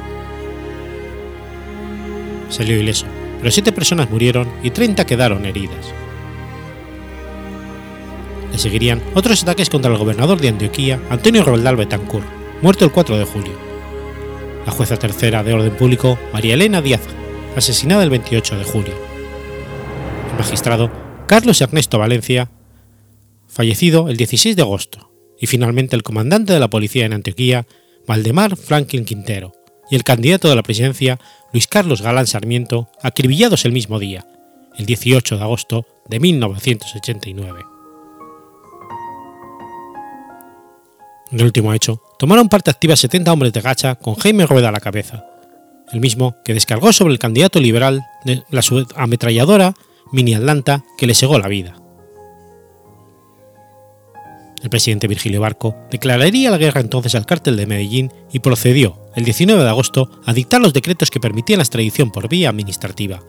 [2.50, 3.06] Salió ileso,
[3.38, 5.94] pero siete personas murieron y 30 quedaron heridas.
[8.52, 12.26] Le seguirían otros ataques contra el gobernador de Antioquía, Antonio Roldán Betancourt,
[12.60, 13.52] muerto el 4 de julio.
[14.66, 17.00] La jueza tercera de orden público, María Elena Díaz,
[17.56, 18.94] asesinada el 28 de julio.
[20.30, 20.90] El magistrado,
[21.26, 22.50] Carlos Ernesto Valencia,
[23.46, 25.10] fallecido el 16 de agosto.
[25.40, 27.66] Y finalmente el comandante de la policía en Antioquía,
[28.06, 29.52] Valdemar Franklin Quintero,
[29.90, 31.18] y el candidato de la presidencia,
[31.52, 34.24] Luis Carlos Galán Sarmiento, acribillados el mismo día,
[34.78, 37.64] el 18 de agosto de 1989.
[41.32, 44.72] En el último hecho, tomaron parte activa 70 hombres de gacha con Jaime Rueda a
[44.72, 45.24] la cabeza,
[45.92, 48.62] el mismo que descargó sobre el candidato liberal de la
[48.96, 49.74] ametralladora
[50.12, 51.79] Mini Atlanta que le segó la vida.
[54.62, 59.24] El presidente Virgilio Barco declararía la guerra entonces al cártel de Medellín y procedió, el
[59.24, 63.20] 19 de agosto, a dictar los decretos que permitían la extradición por vía administrativa,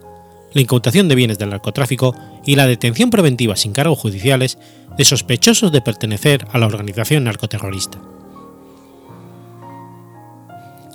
[0.54, 2.16] la incautación de bienes del narcotráfico
[2.46, 4.58] y la detención preventiva sin cargos judiciales
[4.98, 8.00] de sospechosos de pertenecer a la organización narcoterrorista.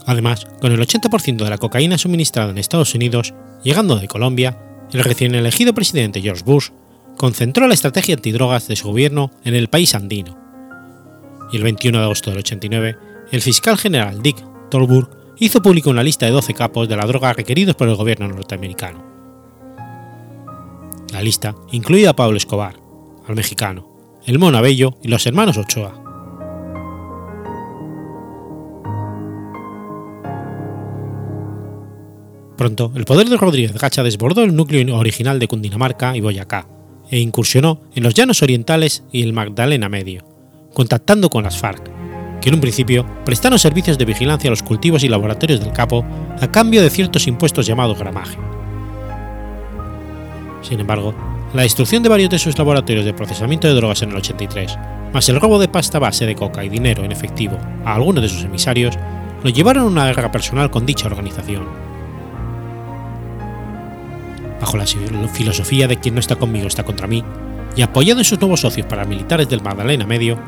[0.05, 4.59] Además, con el 80% de la cocaína suministrada en Estados Unidos, llegando de Colombia,
[4.93, 6.69] el recién elegido presidente George Bush
[7.17, 10.37] concentró la estrategia antidrogas de su gobierno en el país andino.
[11.53, 12.97] Y el 21 de agosto del 89,
[13.33, 14.37] el fiscal general Dick
[14.71, 18.29] Tolburg hizo público una lista de 12 capos de la droga requeridos por el gobierno
[18.29, 19.05] norteamericano.
[21.13, 22.77] La lista incluía a Pablo Escobar,
[23.27, 23.89] al mexicano,
[24.27, 26.03] el Mono Abello y los hermanos Ochoa.
[32.57, 36.67] Pronto, el poder de Rodríguez Gacha desbordó el núcleo original de Cundinamarca y Boyacá,
[37.11, 40.25] e incursionó en los llanos orientales y el Magdalena Medio,
[40.73, 41.91] contactando con las FARC,
[42.41, 46.05] que en un principio prestaron servicios de vigilancia a los cultivos y laboratorios del capo
[46.41, 48.39] a cambio de ciertos impuestos llamados gramaje.
[50.63, 51.15] Sin embargo,
[51.55, 54.77] la destrucción de varios de sus laboratorios de procesamiento de drogas en el 83,
[55.13, 58.29] más el robo de pasta base de coca y dinero en efectivo a algunos de
[58.29, 58.99] sus emisarios,
[59.43, 61.96] lo llevaron a una guerra personal con dicha organización
[64.61, 67.23] bajo la filosofía de quien no está conmigo está contra mí,
[67.77, 70.39] y apoyado en sus nuevos socios paramilitares del Magdalena Medio,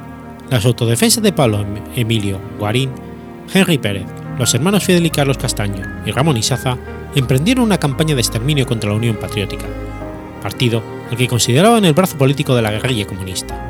[0.50, 2.90] las autodefensas de Pablo em-, Emilio Guarín,
[3.52, 4.06] Henry Pérez,
[4.38, 6.78] los hermanos Fidel y Carlos Castaño y Ramón Isaza
[7.14, 9.66] emprendieron una campaña de exterminio contra la Unión Patriótica,
[10.42, 13.64] partido al que consideraban el brazo político de la guerrilla comunista.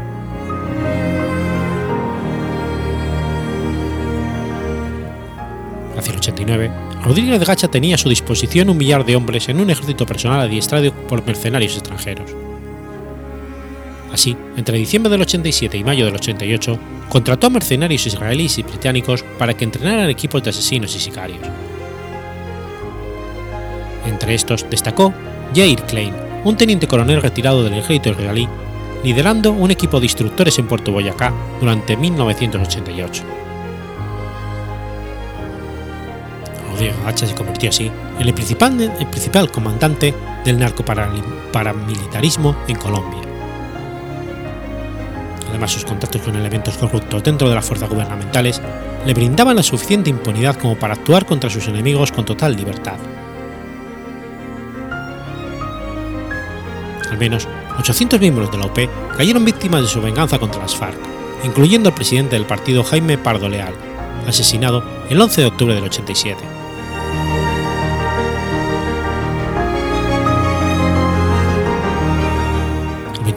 [5.97, 6.71] Hacia el 89,
[7.09, 10.93] Rodríguez Gacha tenía a su disposición un millar de hombres en un ejército personal adiestrado
[10.93, 12.31] por mercenarios extranjeros.
[14.13, 19.25] Así, entre diciembre del 87 y mayo del 88, contrató a mercenarios israelíes y británicos
[19.39, 21.41] para que entrenaran equipos de asesinos y sicarios.
[24.05, 25.15] Entre estos destacó
[25.55, 26.13] Jair Klein,
[26.45, 28.47] un teniente coronel retirado del ejército israelí,
[29.03, 33.48] liderando un equipo de instructores en Puerto Boyacá durante 1988.
[37.05, 40.15] Gacha se convirtió así en el principal, el principal comandante
[40.45, 43.21] del narcoparamilitarismo en Colombia.
[45.49, 48.61] Además, sus contactos con elementos corruptos dentro de las fuerzas gubernamentales
[49.05, 52.97] le brindaban la suficiente impunidad como para actuar contra sus enemigos con total libertad.
[57.11, 58.79] Al menos 800 miembros de la OP
[59.17, 60.99] cayeron víctimas de su venganza contra las FARC,
[61.45, 63.75] incluyendo al presidente del partido Jaime Pardo Leal,
[64.27, 66.68] asesinado el 11 de octubre del 87.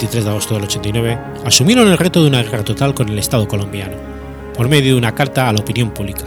[0.02, 3.48] 23 de agosto del 89 asumieron el reto de una guerra total con el Estado
[3.48, 3.96] colombiano,
[4.56, 6.24] por medio de una carta a la opinión pública.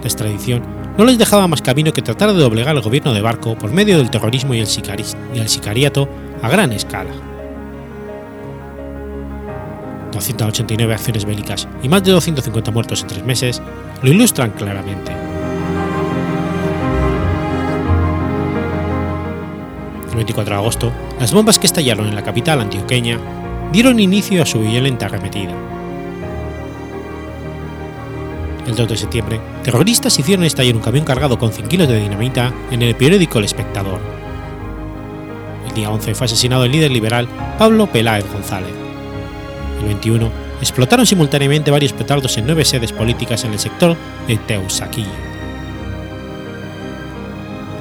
[0.00, 0.62] La extradición
[0.96, 3.98] no les dejaba más camino que tratar de doblegar al gobierno de Barco por medio
[3.98, 4.68] del terrorismo y el,
[5.34, 6.08] y el sicariato
[6.40, 7.10] a gran escala.
[10.12, 13.60] 289 acciones bélicas y más de 250 muertos en tres meses
[14.02, 15.27] lo ilustran claramente.
[20.18, 23.18] 24 de agosto, las bombas que estallaron en la capital antioqueña
[23.72, 25.54] dieron inicio a su violenta arremetida.
[28.66, 32.52] El 2 de septiembre, terroristas hicieron estallar un camión cargado con 100 kilos de dinamita
[32.70, 33.98] en el periódico El Espectador.
[35.66, 37.28] El día 11 fue asesinado el líder liberal
[37.58, 38.72] Pablo Peláez González.
[39.80, 45.37] El 21 explotaron simultáneamente varios petardos en nueve sedes políticas en el sector de Teusaquillo.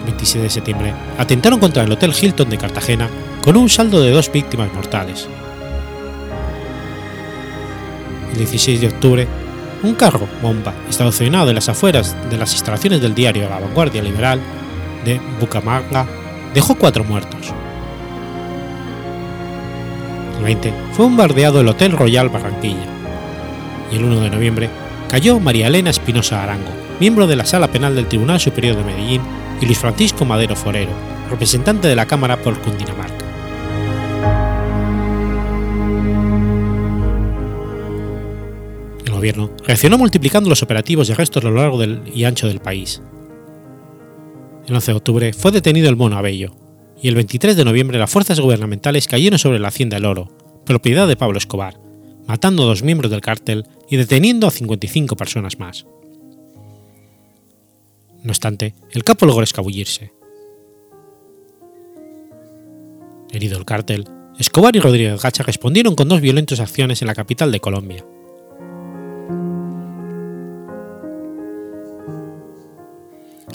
[0.08, 3.10] El 27 de septiembre atentaron contra el Hotel Hilton de Cartagena
[3.44, 5.28] con un saldo de dos víctimas mortales.
[8.32, 9.28] El 16 de octubre,
[9.84, 14.40] un carro bomba estacionado en las afueras de las instalaciones del diario La Vanguardia Liberal
[15.04, 16.08] de Bucaramanga
[16.54, 17.54] dejó cuatro muertos.
[20.38, 22.88] El 20 fue bombardeado el Hotel Royal Barranquilla.
[23.92, 24.70] Y el 1 de noviembre
[25.10, 29.22] cayó María Elena Espinosa Arango, miembro de la Sala Penal del Tribunal Superior de Medellín,
[29.62, 30.92] y Luis Francisco Madero Forero,
[31.30, 33.26] representante de la Cámara por Cundinamarca.
[39.06, 43.02] El gobierno reaccionó multiplicando los operativos de arrestos a lo largo y ancho del país.
[44.68, 46.56] El 11 de octubre fue detenido el mono Abello,
[47.02, 50.30] y el 23 de noviembre las fuerzas gubernamentales cayeron sobre la hacienda El Oro,
[50.66, 51.80] propiedad de Pablo Escobar,
[52.28, 55.86] matando a dos miembros del cártel y deteniendo a 55 personas más.
[58.28, 60.12] No obstante, el capo logró escabullirse.
[63.32, 64.04] Herido el cártel,
[64.38, 68.06] Escobar y Rodríguez Gacha respondieron con dos violentas acciones en la capital de Colombia.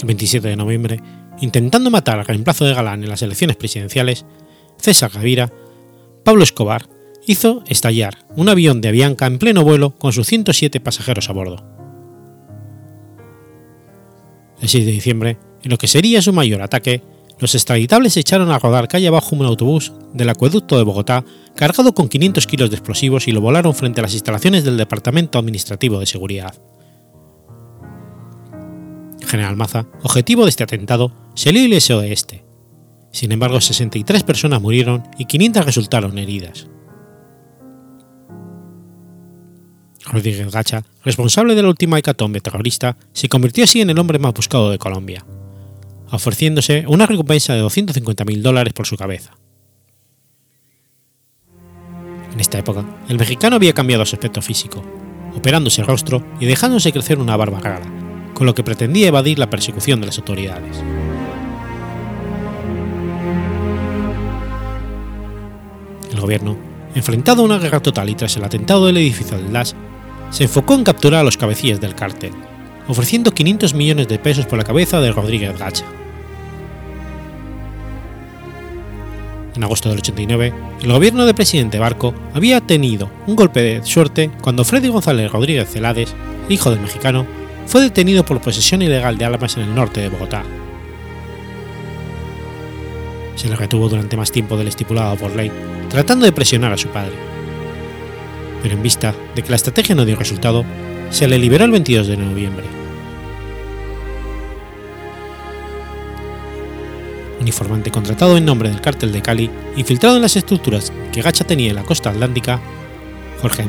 [0.01, 1.03] El 27 de noviembre,
[1.43, 4.25] intentando matar al reemplazo de Galán en las elecciones presidenciales,
[4.79, 5.53] César Gavira,
[6.25, 6.89] Pablo Escobar
[7.27, 11.82] hizo estallar un avión de Avianca en pleno vuelo con sus 107 pasajeros a bordo.
[14.63, 17.03] El 6 de diciembre, en lo que sería su mayor ataque,
[17.41, 21.25] los extraditables se echaron a rodar calle abajo un autobús del acueducto de Bogotá
[21.57, 25.41] cargado con 500 kilos de explosivos y lo volaron frente a las instalaciones del Departamento
[25.41, 26.55] Administrativo de Seguridad.
[29.27, 32.45] General Maza, objetivo de este atentado, salió ileso de este.
[33.11, 36.69] Sin embargo, 63 personas murieron y 500 resultaron heridas.
[40.07, 44.35] Rodríguez Gacha, responsable de la última hecatombe terrorista, se convirtió así en el hombre más
[44.35, 45.25] buscado de Colombia,
[46.11, 49.33] ofreciéndose una recompensa de 250.000 dólares por su cabeza.
[52.33, 54.83] En esta época, el mexicano había cambiado su aspecto físico,
[55.37, 57.87] operándose el rostro y dejándose crecer una barba rara,
[58.35, 60.83] con lo que pretendía evadir la persecución de las autoridades.
[66.11, 66.57] El gobierno,
[66.95, 69.75] enfrentado a una guerra total y tras el atentado del edificio del DAS,
[70.33, 72.33] se enfocó en capturar a los cabecillas del cártel,
[72.89, 75.85] ofreciendo 500 millones de pesos por la cabeza de Rodríguez Gacha.
[79.55, 84.31] En agosto del 89, el gobierno del presidente Barco había tenido un golpe de suerte
[84.41, 86.15] cuando Freddy González Rodríguez Celades,
[86.49, 87.27] hijo del mexicano,
[87.67, 90.43] fue detenido por posesión ilegal de armas en el norte de Bogotá.
[93.37, 95.53] Se le retuvo durante más tiempo del estipulado por ley,
[95.91, 97.13] tratando de presionar a su padre.
[98.63, 100.65] Pero en vista de que la estrategia no dio resultado,
[101.11, 102.65] se le liberó el 22 de noviembre.
[107.41, 111.45] Un informante contratado en nombre del cártel de Cali, infiltrado en las estructuras que Gacha
[111.45, 112.61] tenía en la costa atlántica,
[113.41, 113.67] Jorge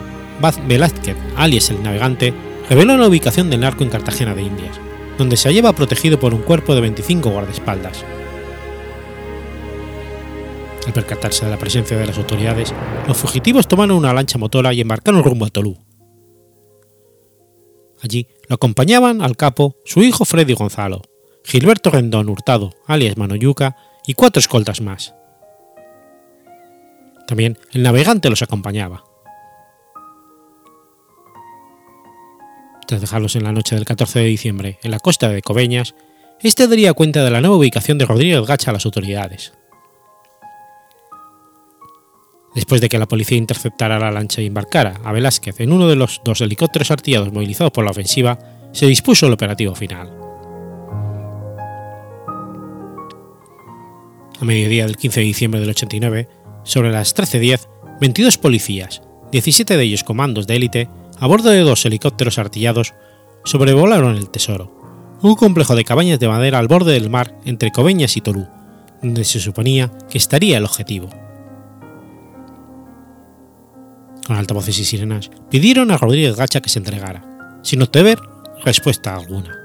[0.68, 2.34] Velázquez, alias el navegante,
[2.70, 4.80] reveló la ubicación del narco en Cartagena de Indias,
[5.18, 8.06] donde se hallaba protegido por un cuerpo de 25 guardaespaldas.
[10.86, 12.74] Al percatarse de la presencia de las autoridades,
[13.08, 15.78] los fugitivos tomaron una lancha motora y embarcaron rumbo a Tolú.
[18.02, 21.02] Allí lo acompañaban al capo su hijo Freddy Gonzalo,
[21.46, 25.16] Gilberto Rendón Hurtado, alias Manoyuca, y cuatro escoltas más.
[27.28, 29.06] También el navegante los acompañaba.
[32.86, 35.96] Tras dejarlos en la noche del 14 de diciembre en la costa de Coveñas,
[36.42, 39.54] este daría cuenta de la nueva ubicación de Rodríguez Gacha a las autoridades.
[42.56, 45.96] Después de que la policía interceptara la lancha y embarcara a Velázquez en uno de
[45.96, 48.38] los dos helicópteros artillados movilizados por la ofensiva,
[48.72, 50.12] se dispuso el operativo final.
[54.40, 56.28] A mediodía del 15 de diciembre del 89,
[56.64, 57.68] sobre las 13.10,
[58.02, 59.02] 22 policías,
[59.32, 60.90] 17 de ellos comandos de élite,
[61.20, 62.94] a bordo de dos helicópteros artillados,
[63.46, 68.18] sobrevolaron el Tesoro, un complejo de cabañas de madera al borde del mar entre Coveñas
[68.18, 68.48] y Tolú,
[69.02, 71.23] donde se suponía que estaría el objetivo.
[74.26, 78.20] Con altavoces y sirenas pidieron a Rodríguez Gacha que se entregara, sin obtener
[78.64, 79.60] respuesta alguna.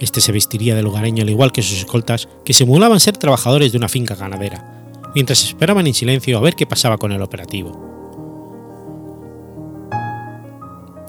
[0.00, 3.78] Este se vestiría de lugareño al igual que sus escoltas, que simulaban ser trabajadores de
[3.78, 7.90] una finca ganadera, mientras esperaban en silencio a ver qué pasaba con el operativo.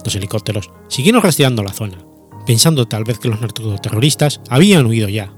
[0.04, 2.06] Los helicópteros siguieron rastreando la zona,
[2.45, 5.34] pensando tal vez que los narcoterroristas habían huido ya.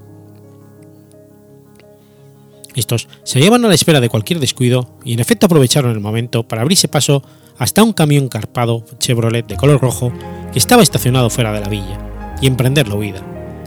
[2.74, 6.46] Estos se hallaban a la espera de cualquier descuido y en efecto aprovecharon el momento
[6.46, 7.22] para abrirse paso
[7.58, 10.12] hasta un camión carpado Chevrolet de color rojo
[10.52, 13.22] que estaba estacionado fuera de la villa y emprender la huida,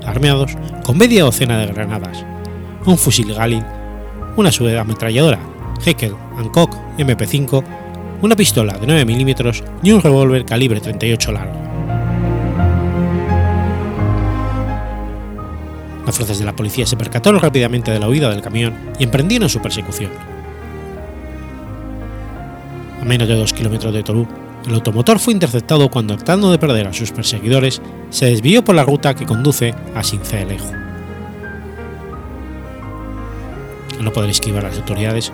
[0.05, 0.51] armeados
[0.83, 2.25] con media docena de granadas,
[2.85, 3.63] un fusil Galil,
[4.35, 5.39] una subametralladora
[5.85, 7.63] Heckel Hancock MP5,
[8.21, 11.76] una pistola de 9 milímetros y un revólver calibre 38 largo.
[16.07, 19.49] Las fuerzas de la policía se percataron rápidamente de la huida del camión y emprendieron
[19.49, 20.09] su persecución,
[23.01, 24.25] A menos de dos kilómetros de Tolú,
[24.65, 28.85] el automotor fue interceptado cuando, tratando de perder a sus perseguidores, se desvió por la
[28.85, 30.71] ruta que conduce a Sincelejo.
[33.97, 35.33] Al no poder esquivar a las autoridades,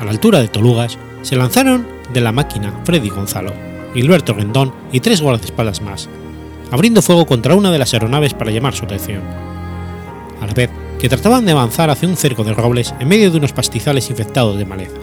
[0.00, 3.52] a la altura de Tolugas, se lanzaron de la máquina Freddy Gonzalo,
[3.92, 6.08] Gilberto Rendón y tres guardaespaldas más,
[6.70, 9.55] abriendo fuego contra una de las aeronaves para llamar su atención.
[10.40, 13.38] A la vez que trataban de avanzar hacia un cerco de robles en medio de
[13.38, 14.96] unos pastizales infectados de maleza.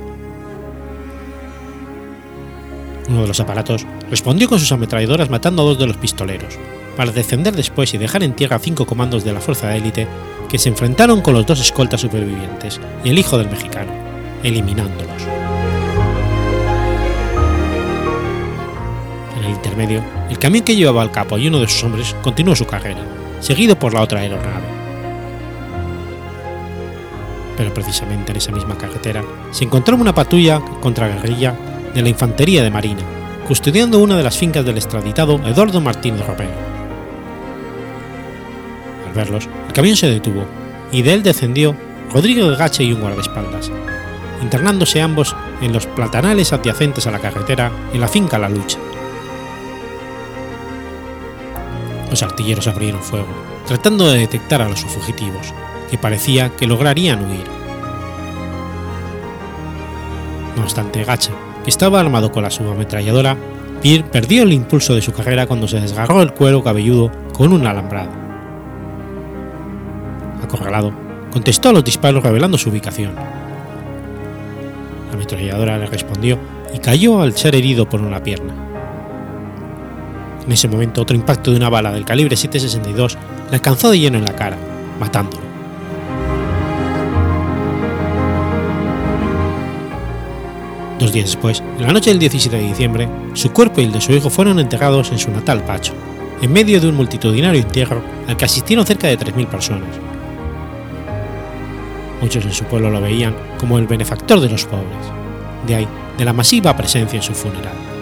[3.10, 6.58] Uno de los aparatos respondió con sus ametralladoras matando a dos de los pistoleros,
[6.96, 10.08] para descender después y dejar en tierra cinco comandos de la fuerza de élite
[10.50, 13.92] que se enfrentaron con los dos escoltas supervivientes y el hijo del mexicano,
[14.42, 15.22] eliminándolos.
[19.38, 22.56] En el intermedio, el camión que llevaba al capo y uno de sus hombres continuó
[22.56, 23.02] su carrera,
[23.42, 24.83] seguido por la otra aeronave.
[27.58, 31.56] Pero precisamente en esa misma carretera se encontró una patrulla contra guerrilla
[31.94, 33.02] de la Infantería de Marina,
[33.48, 36.52] custodiando una de las fincas del extraditado Eduardo Martínez Romero.
[39.08, 40.46] Al verlos, el camión se detuvo
[40.92, 41.76] y de él descendió
[42.12, 43.72] Rodrigo de Gache y un guardaespaldas,
[44.42, 48.80] internándose ambos en los platanales adyacentes a la carretera en la finca La Lucha.
[52.14, 53.26] Los artilleros abrieron fuego,
[53.66, 55.52] tratando de detectar a los fugitivos,
[55.90, 57.44] que parecía que lograrían huir.
[60.56, 61.32] No obstante, Gacha,
[61.64, 63.36] que estaba armado con la subametralladora,
[64.12, 68.12] perdió el impulso de su carrera cuando se desgarró el cuero cabelludo con un alambrado.
[70.44, 70.94] Acorralado,
[71.32, 73.16] contestó a los disparos revelando su ubicación.
[75.08, 76.38] La ametralladora le respondió
[76.76, 78.73] y cayó al ser herido por una pierna.
[80.46, 83.16] En ese momento, otro impacto de una bala del calibre 7.62
[83.50, 84.58] le alcanzó de lleno en la cara,
[85.00, 85.54] matándolo.
[91.00, 94.02] Dos días después, en la noche del 17 de diciembre, su cuerpo y el de
[94.02, 95.94] su hijo fueron enterrados en su natal Pacho,
[96.42, 99.90] en medio de un multitudinario entierro al que asistieron cerca de 3.000 personas.
[102.22, 104.88] Muchos en su pueblo lo veían como el benefactor de los pobres,
[105.68, 105.88] de ahí
[106.18, 107.93] de la masiva presencia en su funeral.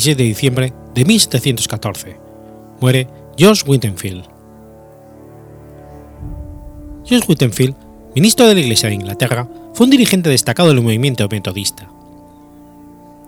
[0.00, 2.16] ...16 de diciembre de 1714...
[2.80, 4.24] ...muere George Whittenfield.
[7.04, 7.74] George Whittenfield,
[8.14, 11.90] ministro de la Iglesia de Inglaterra, fue un dirigente destacado del movimiento metodista.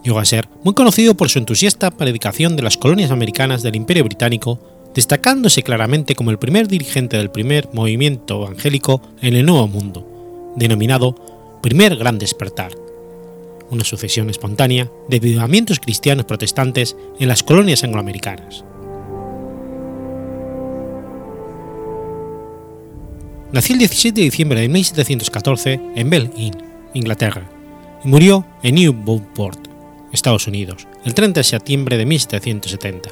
[0.02, 4.04] Llegó a ser muy conocido por su entusiasta predicación de las colonias americanas del Imperio
[4.04, 4.58] Británico,
[4.94, 11.60] destacándose claramente como el primer dirigente del primer movimiento evangélico en el Nuevo Mundo, denominado
[11.60, 12.72] Primer Gran Despertar,
[13.72, 18.64] una sucesión espontánea de avivamientos cristianos protestantes en las colonias angloamericanas.
[23.50, 26.56] Nació el 17 de diciembre de 1714 en Bell Inn,
[26.94, 27.50] Inglaterra,
[28.04, 29.68] y murió en Newburyport,
[30.12, 33.10] Estados Unidos, el 30 de septiembre de 1770.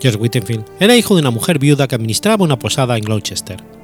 [0.00, 3.77] George Whitfield era hijo de una mujer viuda que administraba una posada en Gloucester.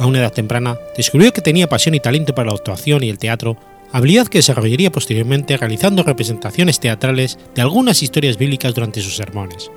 [0.00, 3.18] A una edad temprana descubrió que tenía pasión y talento para la actuación y el
[3.18, 3.58] teatro,
[3.92, 9.70] habilidad que desarrollaría posteriormente realizando representaciones teatrales de algunas historias bíblicas durante sus sermones.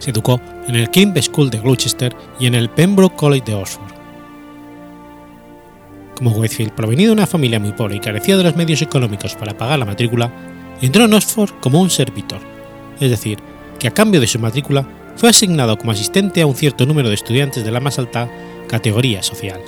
[0.00, 0.38] Se educó
[0.68, 3.90] en el King School de Gloucester y en el Pembroke College de Oxford.
[6.16, 9.56] Como Whitfield provenía de una familia muy pobre y carecía de los medios económicos para
[9.56, 10.30] pagar la matrícula,
[10.82, 12.40] entró en Oxford como un servitor,
[13.00, 13.38] es decir,
[13.78, 14.86] que a cambio de su matrícula
[15.20, 18.26] fue asignado como asistente a un cierto número de estudiantes de la más alta
[18.66, 19.60] categoría social.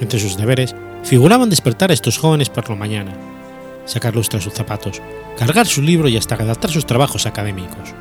[0.00, 3.12] Entre sus deberes figuraban despertar a estos jóvenes por la mañana,
[3.84, 5.02] sacar a sus zapatos,
[5.36, 7.92] cargar su libro y hasta redactar sus trabajos académicos.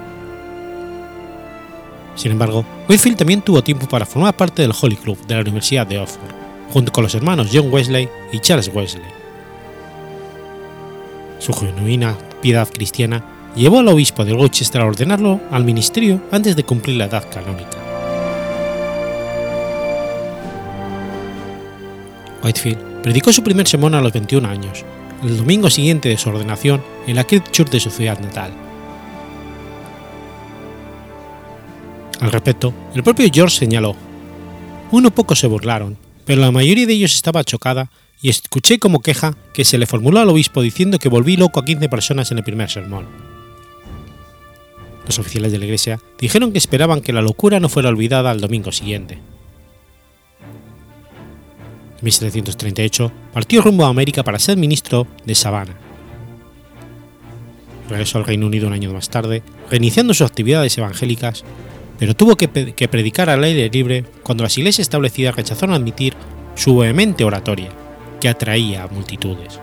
[2.15, 5.87] Sin embargo, Whitfield también tuvo tiempo para formar parte del Holy Club de la Universidad
[5.87, 6.35] de Oxford,
[6.71, 9.09] junto con los hermanos John Wesley y Charles Wesley.
[11.39, 16.63] Su genuina piedad cristiana llevó al obispo de Rochester a ordenarlo al ministerio antes de
[16.63, 17.77] cumplir la edad canónica.
[22.43, 24.83] Whitefield predicó su primer sermón a los 21 años,
[25.23, 28.51] el domingo siguiente de su ordenación en la Church de su ciudad natal.
[32.19, 33.95] Al respecto, el propio George señaló:
[34.91, 37.89] Uno poco se burlaron, pero la mayoría de ellos estaba chocada
[38.21, 41.65] y escuché como queja que se le formuló al obispo diciendo que volví loco a
[41.65, 43.32] 15 personas en el primer sermón.
[45.05, 48.41] Los oficiales de la iglesia dijeron que esperaban que la locura no fuera olvidada al
[48.41, 49.19] domingo siguiente.
[51.99, 55.77] En 1738 partió rumbo a América para ser ministro de Savannah.
[57.89, 61.43] Regresó al Reino Unido un año más tarde, reiniciando sus actividades evangélicas,
[61.99, 66.13] pero tuvo que, que predicar al aire libre cuando las iglesias establecidas rechazaron admitir
[66.55, 67.69] su vehemente oratoria,
[68.19, 69.59] que atraía a multitudes.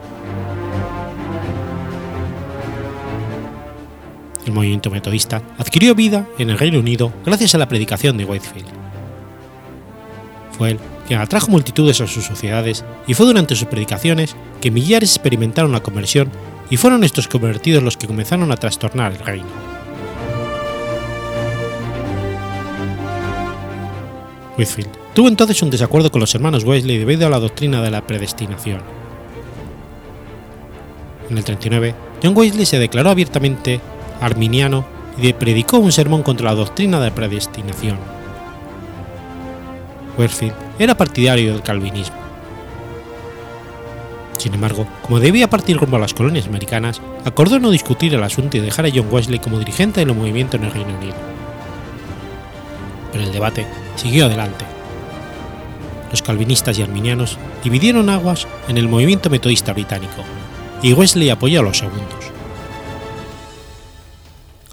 [4.47, 8.69] El movimiento metodista adquirió vida en el Reino Unido gracias a la predicación de Whitefield.
[10.53, 15.11] Fue él quien atrajo multitudes a sus sociedades y fue durante sus predicaciones que millares
[15.11, 16.31] experimentaron la conversión
[16.71, 19.49] y fueron estos convertidos los que comenzaron a trastornar el reino.
[24.57, 28.07] Whitfield tuvo entonces un desacuerdo con los hermanos Wesley debido a la doctrina de la
[28.07, 28.83] predestinación.
[31.29, 33.81] En el 39, John Wesley se declaró abiertamente
[34.21, 34.85] arminiano
[35.19, 37.99] y predicó un sermón contra la doctrina de predestinación.
[40.17, 42.17] Whitfield era partidario del calvinismo.
[44.39, 48.57] Sin embargo, como debía partir rumbo a las colonias americanas, acordó no discutir el asunto
[48.57, 51.15] y dejar a John Wesley como dirigente del movimiento en el Reino Unido.
[53.13, 53.67] Pero el debate
[53.97, 54.65] siguió adelante.
[56.11, 60.25] Los calvinistas y arminianos dividieron aguas en el movimiento metodista británico,
[60.83, 62.30] y Wesley apoyó a los segundos.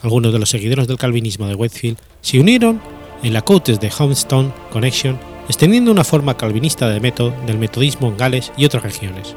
[0.07, 2.79] Algunos de los seguidores del calvinismo de Whitefield se unieron
[3.23, 8.15] en la Coates de Homestone Connection, extendiendo una forma calvinista de método del metodismo en
[8.15, 9.35] Gales y otras regiones.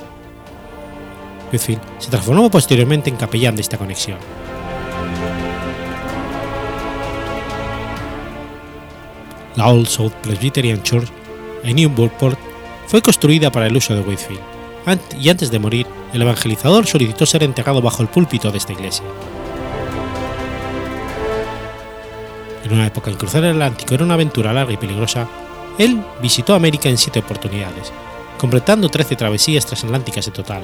[1.51, 4.19] Whitefield se transformó posteriormente en capellán de esta conexión.
[9.57, 11.09] La Old South Presbyterian Church
[11.65, 12.39] en Newburyport
[12.87, 14.41] fue construida para el uso de Whitefield,
[15.21, 19.05] y antes de morir, el evangelizador solicitó ser enterrado bajo el púlpito de esta iglesia.
[22.71, 25.27] En una época en cruzar el Atlántico era una aventura larga y peligrosa,
[25.77, 27.93] él visitó América en siete oportunidades,
[28.39, 30.63] completando 13 travesías transatlánticas en total.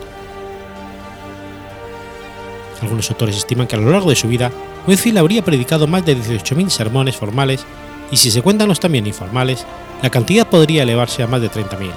[2.81, 4.53] Algunos autores estiman que a lo largo de su vida,
[4.87, 7.67] Whitefield habría predicado más de 18.000 sermones formales
[8.13, 9.67] y si se cuentan los también informales,
[10.01, 11.91] la cantidad podría elevarse a más de 30.000.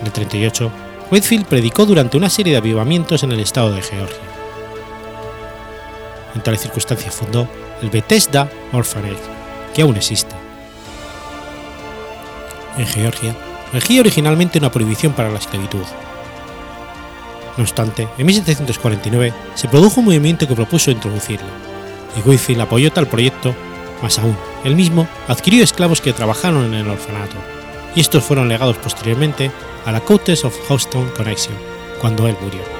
[0.00, 0.70] En el 38,
[1.10, 4.35] Whitefield predicó durante una serie de avivamientos en el estado de Georgia.
[6.34, 7.48] En tales circunstancias fundó
[7.82, 9.16] el Bethesda Orphanage,
[9.74, 10.34] que aún existe.
[12.76, 13.34] En Georgia
[13.72, 15.84] regía originalmente una prohibición para la esclavitud.
[17.56, 21.48] No obstante, en 1749 se produjo un movimiento que propuso introducirla,
[22.16, 23.54] y Whitefield apoyó tal proyecto,
[24.02, 27.36] más aún, él mismo adquirió esclavos que trabajaron en el orfanato,
[27.94, 29.50] y estos fueron legados posteriormente
[29.86, 31.56] a la Coates of Houston Connection,
[32.00, 32.75] cuando él murió.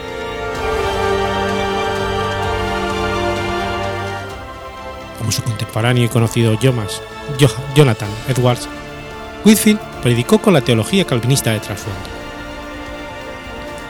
[5.26, 6.56] Como su contemporáneo y conocido
[7.74, 8.68] Jonathan Edwards,
[9.44, 11.98] Whitfield predicó con la teología calvinista de trasfondo.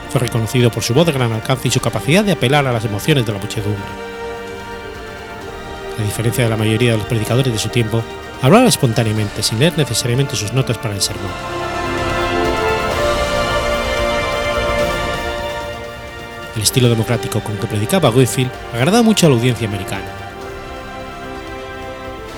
[0.09, 2.85] Fue reconocido por su voz de gran alcance y su capacidad de apelar a las
[2.85, 3.83] emociones de la muchedumbre.
[5.99, 8.01] A diferencia de la mayoría de los predicadores de su tiempo,
[8.41, 11.29] hablaba espontáneamente sin leer necesariamente sus notas para el sermón.
[16.55, 20.26] El estilo democrático con que predicaba Whitfield agradaba mucho a la audiencia americana.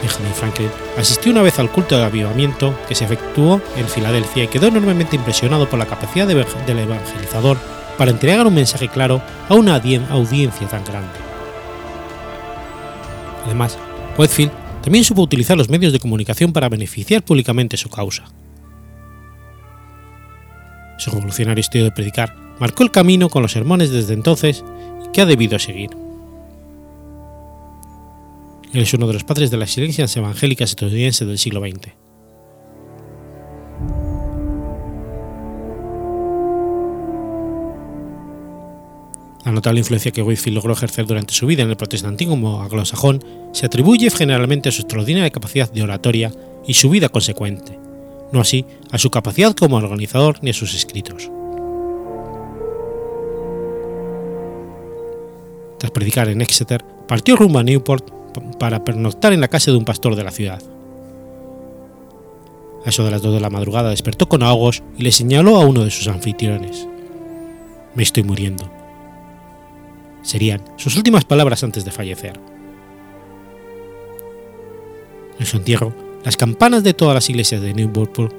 [0.02, 4.48] Benjamin Franklin asistió una vez al culto de avivamiento que se efectuó en Filadelfia y
[4.48, 7.58] quedó enormemente impresionado por la capacidad del evangelizador
[7.98, 11.10] para entregar un mensaje claro a una audiencia tan grande.
[13.46, 13.78] Además,
[14.18, 18.24] Whitefield también supo utilizar los medios de comunicación para beneficiar públicamente su causa.
[20.98, 24.64] Su revolucionario estilo de predicar marcó el camino con los sermones desde entonces
[25.14, 25.90] que ha debido seguir.
[28.72, 31.90] Él es uno de los padres de las iglesias evangélicas estadounidenses del siglo XX.
[39.44, 43.66] La notable influencia que Whitfield logró ejercer durante su vida en el protestantismo anglosajón se
[43.66, 46.32] atribuye generalmente a su extraordinaria capacidad de oratoria
[46.68, 47.80] y su vida consecuente,
[48.32, 51.32] no así a su capacidad como organizador ni a sus escritos.
[55.80, 58.19] Tras predicar en Exeter, partió rumbo a Newport
[58.60, 60.62] para pernoctar en la casa de un pastor de la ciudad.
[62.86, 65.66] A eso de las dos de la madrugada despertó con ahogos y le señaló a
[65.66, 66.88] uno de sus anfitriones.
[67.94, 68.70] Me estoy muriendo.
[70.22, 72.40] Serían sus últimas palabras antes de fallecer.
[75.40, 78.34] En su entierro, las campanas de todas las iglesias de Newport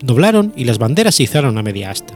[0.00, 2.14] doblaron y las banderas se izaron a media asta.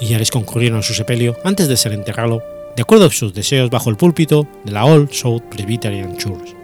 [0.00, 2.42] Millares concurrieron a su sepelio antes de ser enterrado
[2.76, 6.63] de acuerdo a sus deseos bajo el púlpito de la Old South Presbyterian Church.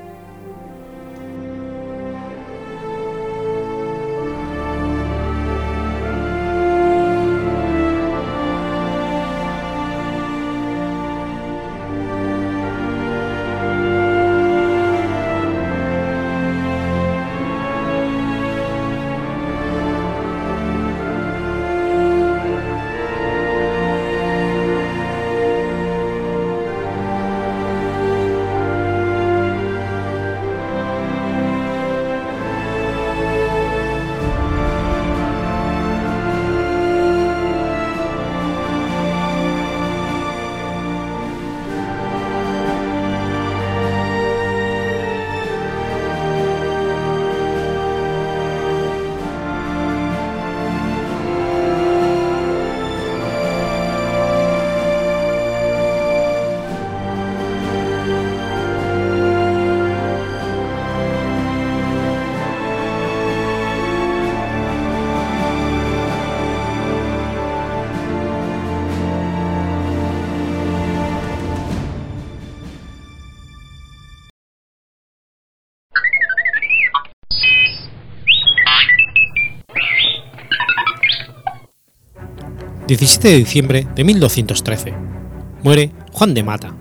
[83.00, 84.92] 17 de diciembre de 1213.
[85.62, 86.76] Muere Juan de Mata.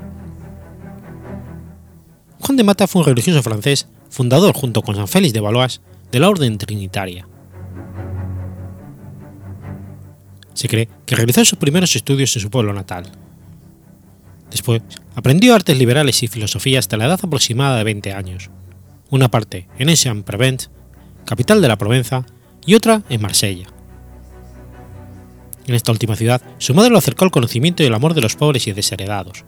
[2.42, 5.80] Juan de Mata fue un religioso francés, fundador junto con San Félix de Valois
[6.12, 7.26] de la Orden Trinitaria.
[10.54, 13.10] Se cree que realizó sus primeros estudios en su pueblo natal.
[14.52, 14.82] Después,
[15.16, 18.50] aprendió artes liberales y filosofía hasta la edad aproximada de 20 años,
[19.10, 20.68] una parte en Aix-en-Provence,
[21.24, 22.26] capital de la Provenza,
[22.66, 23.68] y otra en Marsella.
[25.70, 28.36] En esta última ciudad, su madre lo acercó al conocimiento y el amor de los
[28.36, 29.46] pobres y desheredados.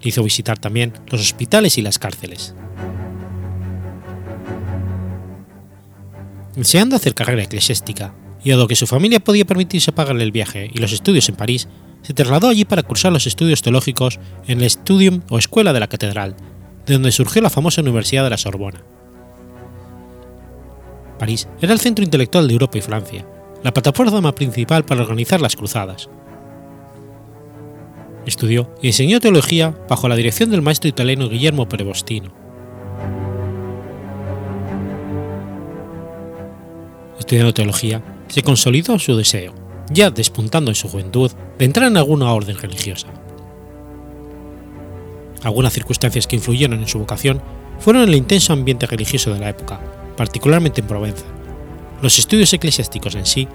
[0.00, 2.54] Hizo visitar también los hospitales y las cárceles.
[6.54, 8.14] Deseando hacer carrera eclesiástica,
[8.44, 11.66] y dado que su familia podía permitirse pagarle el viaje y los estudios en París,
[12.02, 15.88] se trasladó allí para cursar los estudios teológicos en el Studium o Escuela de la
[15.88, 16.36] Catedral,
[16.86, 18.84] de donde surgió la famosa Universidad de la Sorbona.
[21.18, 23.26] París era el centro intelectual de Europa y Francia,
[23.64, 26.10] la plataforma principal para organizar las cruzadas.
[28.26, 32.30] Estudió y enseñó teología bajo la dirección del maestro italiano Guillermo Perevostino.
[37.18, 39.54] Estudiando teología, se consolidó su deseo,
[39.90, 43.08] ya despuntando en su juventud, de entrar en alguna orden religiosa.
[45.42, 47.40] Algunas circunstancias que influyeron en su vocación
[47.78, 49.80] fueron el intenso ambiente religioso de la época,
[50.16, 51.24] particularmente en Provenza,
[52.04, 53.48] los estudios eclesiásticos en sí,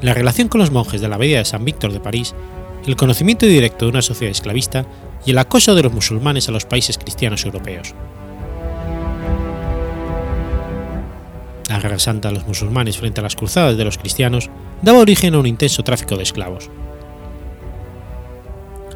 [0.00, 2.36] la relación con los monjes de la abadía de San Víctor de París,
[2.86, 4.86] el conocimiento directo de una sociedad esclavista
[5.24, 7.94] y el acoso de los musulmanes a los países cristianos europeos.
[11.68, 14.50] La guerra santa de los musulmanes frente a las cruzadas de los cristianos
[14.82, 16.70] daba origen a un intenso tráfico de esclavos.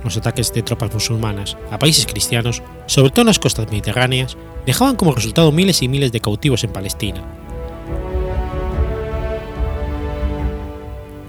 [0.05, 4.37] Los ataques de tropas musulmanas a países cristianos, sobre todo en las costas mediterráneas,
[4.67, 7.25] dejaban como resultado miles y miles de cautivos en Palestina,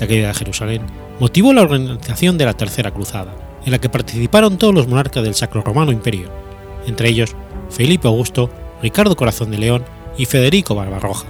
[0.01, 0.81] la caída de Jerusalén,
[1.19, 5.35] motivó la organización de la Tercera Cruzada, en la que participaron todos los monarcas del
[5.35, 6.29] Sacro Romano Imperio,
[6.87, 7.35] entre ellos
[7.69, 8.49] Felipe Augusto,
[8.81, 9.85] Ricardo Corazón de León
[10.17, 11.27] y Federico Barbarroja.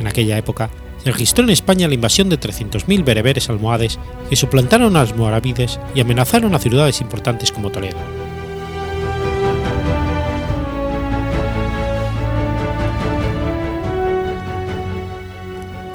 [0.00, 0.70] En aquella época
[1.04, 5.78] se registró en España la invasión de 300.000 bereberes almohades que suplantaron a los moravides
[5.94, 8.27] y amenazaron a ciudades importantes como Toledo.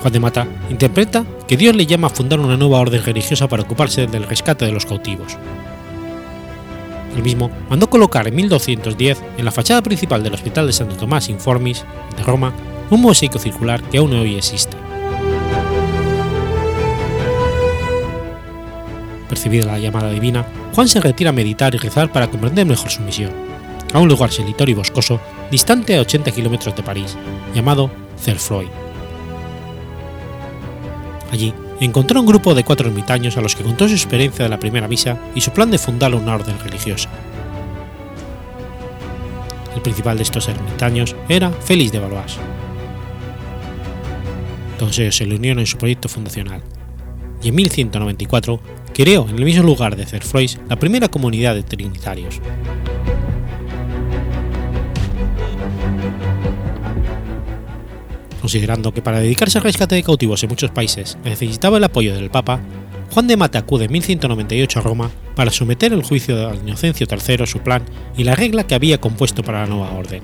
[0.04, 3.64] Juan de Mata interpreta que Dios le llama a fundar una nueva orden religiosa para
[3.64, 5.38] ocuparse del rescate de los cautivos.
[7.16, 11.30] El mismo mandó colocar en 1210 en la fachada principal del Hospital de Santo Tomás
[11.30, 11.86] Informis
[12.18, 12.52] de Roma
[12.90, 14.76] un mosaico circular que aún hoy existe.
[19.30, 20.46] Percibida la llamada divina,
[20.76, 23.32] Juan se retira a meditar y rezar para comprender mejor su misión,
[23.94, 27.16] a un lugar solitario y boscoso distante a 80 kilómetros de París,
[27.56, 28.83] llamado Cerfroy.
[31.34, 34.60] Allí encontró un grupo de cuatro ermitaños a los que contó su experiencia de la
[34.60, 37.10] primera misa y su plan de fundar una orden religiosa.
[39.76, 42.38] El principal de estos ermitaños era Félix de Valois.
[44.78, 46.62] Todos ellos se le unieron en su proyecto fundacional,
[47.42, 48.60] y en 1194
[48.94, 52.40] creó en el mismo lugar de Cerfrois la primera comunidad de trinitarios.
[58.44, 62.30] Considerando que para dedicarse al rescate de cautivos en muchos países necesitaba el apoyo del
[62.30, 62.60] Papa,
[63.10, 67.48] Juan de Mata acude en 1198 a Roma para someter el juicio de Inocencio III
[67.48, 67.86] su plan
[68.18, 70.24] y la regla que había compuesto para la nueva orden.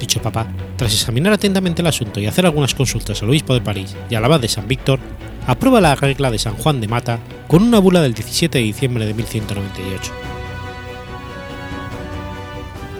[0.00, 3.94] Dicho papa, tras examinar atentamente el asunto y hacer algunas consultas al obispo de París
[4.10, 4.98] y al abad de San Víctor,
[5.46, 9.06] aprueba la regla de San Juan de Mata con una bula del 17 de diciembre
[9.06, 10.31] de 1198.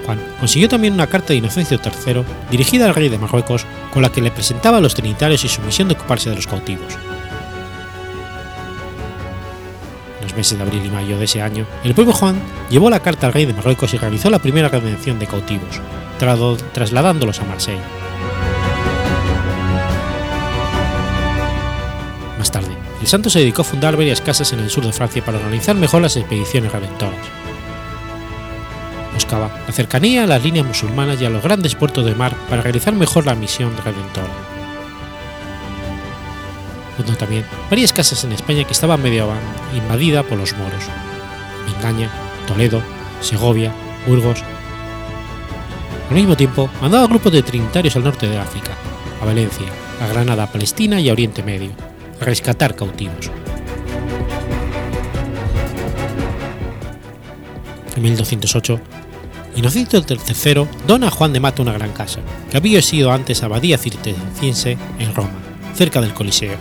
[0.05, 4.11] Juan consiguió también una carta de Inocencio III dirigida al rey de Marruecos con la
[4.11, 6.95] que le presentaba a los trinitarios y su misión de ocuparse de los cautivos.
[10.21, 12.41] En los meses de abril y mayo de ese año, el pueblo Juan
[12.71, 15.81] llevó la carta al rey de Marruecos y realizó la primera redención de cautivos,
[16.73, 17.83] trasladándolos a Marsella.
[22.39, 25.25] Más tarde, el santo se dedicó a fundar varias casas en el sur de Francia
[25.25, 27.42] para organizar mejor las expediciones redentoras.
[29.23, 32.61] Buscaba la cercanía a las líneas musulmanas y a los grandes puertos de mar para
[32.61, 34.33] realizar mejor la misión redentora.
[36.97, 39.29] Fundó también varias casas en España que estaban medio
[39.77, 40.83] invadida por los moros.
[41.69, 42.11] Mingaña,
[42.49, 42.83] Toledo,
[43.21, 43.73] Segovia,
[44.09, 44.43] Burgos.
[46.09, 48.73] Al mismo tiempo, mandaba grupos de trinitarios al norte de África,
[49.21, 49.67] a Valencia,
[50.03, 51.71] a Granada, Palestina y a Oriente Medio,
[52.21, 53.31] a rescatar cautivos.
[57.95, 58.81] En 1208,
[59.55, 63.77] Inocencio III dona a Juan de Mata una gran casa, que había sido antes abadía
[63.77, 65.39] cirtenciense en Roma,
[65.75, 66.57] cerca del Coliseo.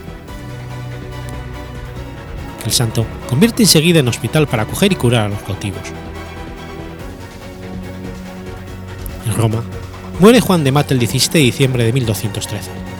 [2.65, 5.81] El santo convierte enseguida en hospital para acoger y curar a los cautivos.
[9.25, 9.63] En Roma,
[10.19, 12.90] muere Juan de Mata el 17 de diciembre de 1213.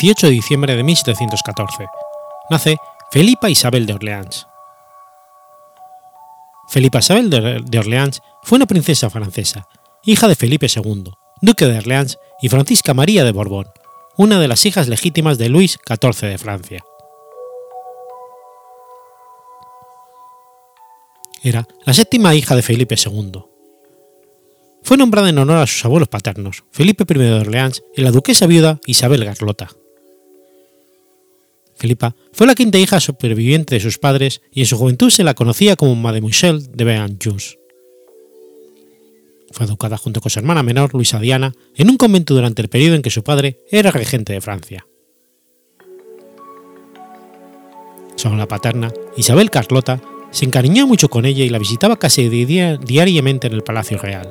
[0.00, 1.86] 18 de diciembre de 1714.
[2.48, 2.78] Nace
[3.10, 4.46] Felipa Isabel de Orleans.
[6.68, 9.68] Felipa Isabel de Orleans fue una princesa francesa,
[10.04, 13.66] hija de Felipe II, duque de Orleans y Francisca María de Borbón,
[14.16, 16.84] una de las hijas legítimas de Luis XIV de Francia.
[21.42, 23.44] Era la séptima hija de Felipe II.
[24.82, 28.46] Fue nombrada en honor a sus abuelos paternos, Felipe I de Orleans y la duquesa
[28.46, 29.68] viuda Isabel Garlota.
[31.80, 35.32] Felipa fue la quinta hija superviviente de sus padres y en su juventud se la
[35.32, 37.58] conocía como Mademoiselle de Beanjus.
[39.50, 42.96] Fue educada junto con su hermana menor, Luisa Diana, en un convento durante el periodo
[42.96, 44.86] en que su padre era regente de Francia.
[48.14, 53.46] Su la paterna, Isabel Carlota, se encariñó mucho con ella y la visitaba casi diariamente
[53.46, 54.30] en el Palacio Real.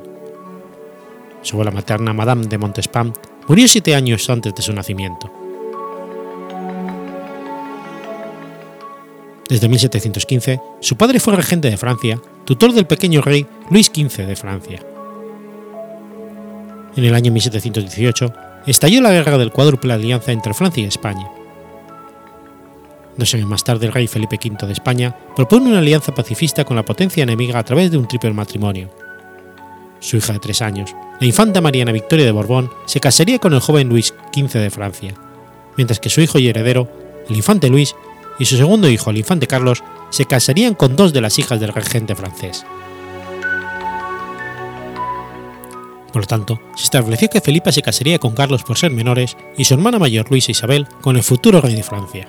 [1.42, 3.12] Su abuela materna, Madame de Montespan,
[3.48, 5.39] murió siete años antes de su nacimiento.
[9.50, 14.36] Desde 1715, su padre fue regente de Francia, tutor del pequeño rey Luis XV de
[14.36, 14.80] Francia.
[16.94, 18.32] En el año 1718
[18.68, 21.28] estalló la guerra del cuádruple alianza entre Francia y España.
[23.16, 26.76] Dos años más tarde, el rey Felipe V de España propone una alianza pacifista con
[26.76, 28.88] la potencia enemiga a través de un triple matrimonio.
[29.98, 33.60] Su hija de tres años, la infanta Mariana Victoria de Borbón, se casaría con el
[33.60, 35.14] joven Luis XV de Francia,
[35.76, 36.88] mientras que su hijo y heredero,
[37.28, 37.96] el infante Luis,
[38.40, 41.74] y su segundo hijo, el infante Carlos, se casarían con dos de las hijas del
[41.74, 42.64] regente francés.
[46.10, 49.64] Por lo tanto, se estableció que Felipa se casaría con Carlos por ser menores y
[49.64, 52.28] su hermana mayor Luisa Isabel con el futuro rey de Francia.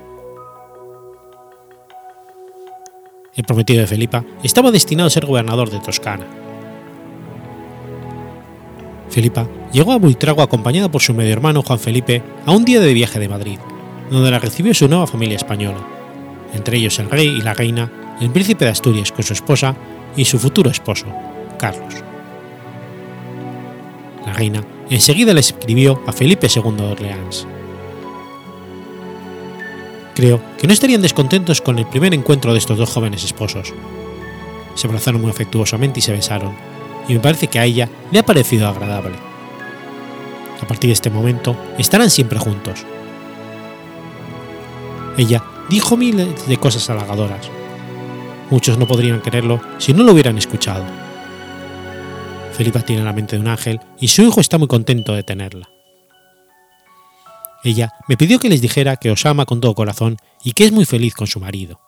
[3.34, 6.28] El prometido de Felipa estaba destinado a ser gobernador de Toscana.
[9.10, 12.94] Felipa llegó a Buitrago acompañada por su medio hermano Juan Felipe a un día de
[12.94, 13.60] viaje de Madrid,
[14.12, 16.01] donde la recibió su nueva familia española,
[16.54, 19.76] entre ellos el rey y la reina, el príncipe de Asturias con su esposa
[20.16, 21.08] y su futuro esposo,
[21.58, 21.96] Carlos.
[24.26, 27.48] La reina enseguida le escribió a Felipe II de Orleans.
[30.14, 33.74] Creo que no estarían descontentos con el primer encuentro de estos dos jóvenes esposos.
[34.76, 36.54] Se abrazaron muy afectuosamente y se besaron,
[37.08, 39.16] y me parece que a ella le ha parecido agradable.
[40.62, 42.86] A partir de este momento estarán siempre juntos.
[45.18, 47.50] Ella dijo miles de cosas halagadoras.
[48.50, 50.86] Muchos no podrían creerlo si no lo hubieran escuchado.
[52.54, 55.70] Felipa tiene la mente de un ángel y su hijo está muy contento de tenerla.
[57.64, 60.72] Ella me pidió que les dijera que os ama con todo corazón y que es
[60.72, 61.80] muy feliz con su marido.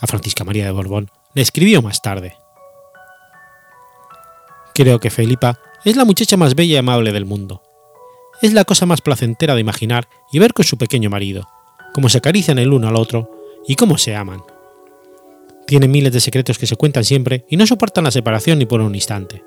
[0.00, 2.36] A Francisca María de Borbón le escribió más tarde.
[4.74, 7.62] Creo que Felipa es la muchacha más bella y amable del mundo.
[8.42, 11.48] Es la cosa más placentera de imaginar y ver con su pequeño marido,
[11.94, 13.30] cómo se acarician el uno al otro
[13.66, 14.42] y cómo se aman.
[15.66, 18.80] Tienen miles de secretos que se cuentan siempre y no soportan la separación ni por
[18.80, 19.42] un instante.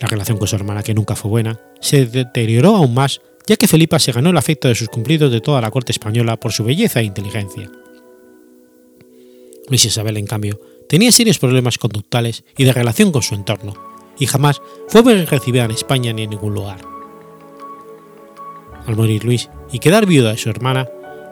[0.00, 3.68] La relación con su hermana, que nunca fue buena, se deterioró aún más ya que
[3.68, 6.64] Felipa se ganó el afecto de sus cumplidos de toda la corte española por su
[6.64, 7.70] belleza e inteligencia.
[9.68, 13.74] Luis Isabel, en cambio, tenía serios problemas conductuales y de relación con su entorno,
[14.22, 16.78] y jamás fue bien recibida en España ni en ningún lugar.
[18.86, 20.88] Al morir Luis y quedar viuda de su hermana,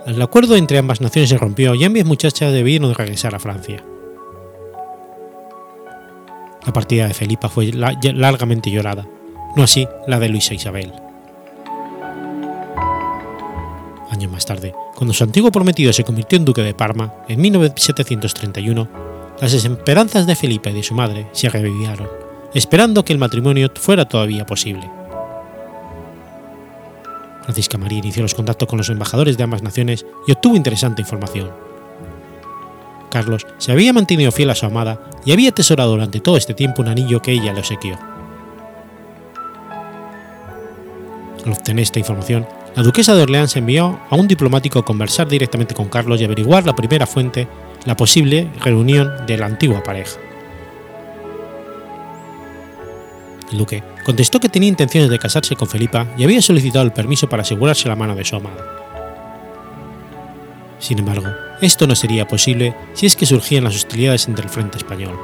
[0.06, 3.84] el acuerdo entre ambas naciones se rompió y ambas muchachas debieron regresar a Francia.
[6.66, 9.06] La partida de Felipa fue largamente llorada,
[9.54, 10.92] no así la de Luisa Isabel.
[14.10, 18.88] Años más tarde, cuando su antiguo prometido se convirtió en duque de Parma, en 1731,
[19.40, 24.06] las esperanzas de Felipe y de su madre se revivieron, esperando que el matrimonio fuera
[24.06, 24.90] todavía posible.
[27.42, 31.50] Francisca María inició los contactos con los embajadores de ambas naciones y obtuvo interesante información.
[33.10, 36.82] Carlos se había mantenido fiel a su amada y había atesorado durante todo este tiempo
[36.82, 37.98] un anillo que ella le obsequió.
[41.44, 42.46] Al obtener esta información,
[42.76, 46.64] la duquesa de Orleans envió a un diplomático a conversar directamente con Carlos y averiguar
[46.66, 47.48] la primera fuente,
[47.84, 50.20] la posible reunión de la antigua pareja.
[53.52, 57.28] El duque contestó que tenía intenciones de casarse con Felipa y había solicitado el permiso
[57.28, 58.64] para asegurarse la mano de su amada.
[60.78, 61.28] Sin embargo,
[61.60, 65.18] esto no sería posible si es que surgían las hostilidades entre el frente español.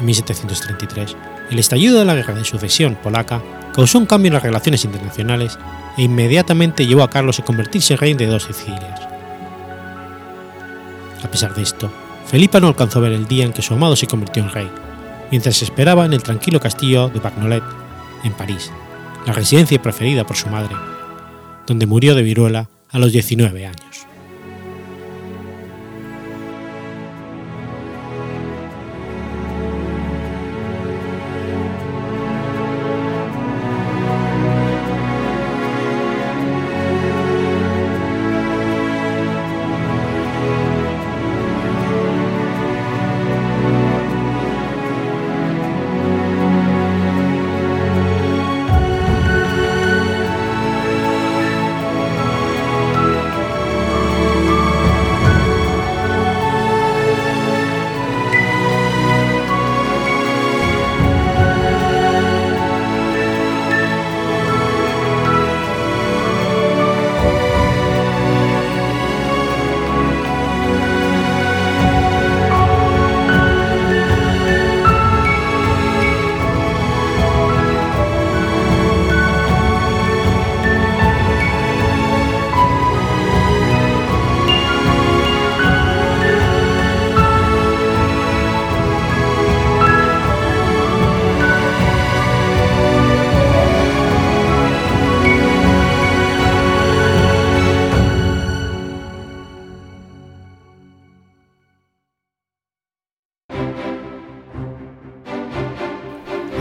[0.00, 1.16] En 1733,
[1.50, 3.42] el estallido de la guerra de sucesión polaca
[3.74, 5.58] causó un cambio en las relaciones internacionales
[5.96, 9.00] e inmediatamente llevó a Carlos a convertirse en rey de dos Sicilias.
[11.22, 11.90] A pesar de esto,
[12.28, 14.70] Felipa no alcanzó a ver el día en que su amado se convirtió en rey,
[15.30, 17.62] mientras esperaba en el tranquilo castillo de Bagnolet,
[18.22, 18.70] en París,
[19.26, 20.76] la residencia preferida por su madre,
[21.66, 23.87] donde murió de viruela a los 19 años.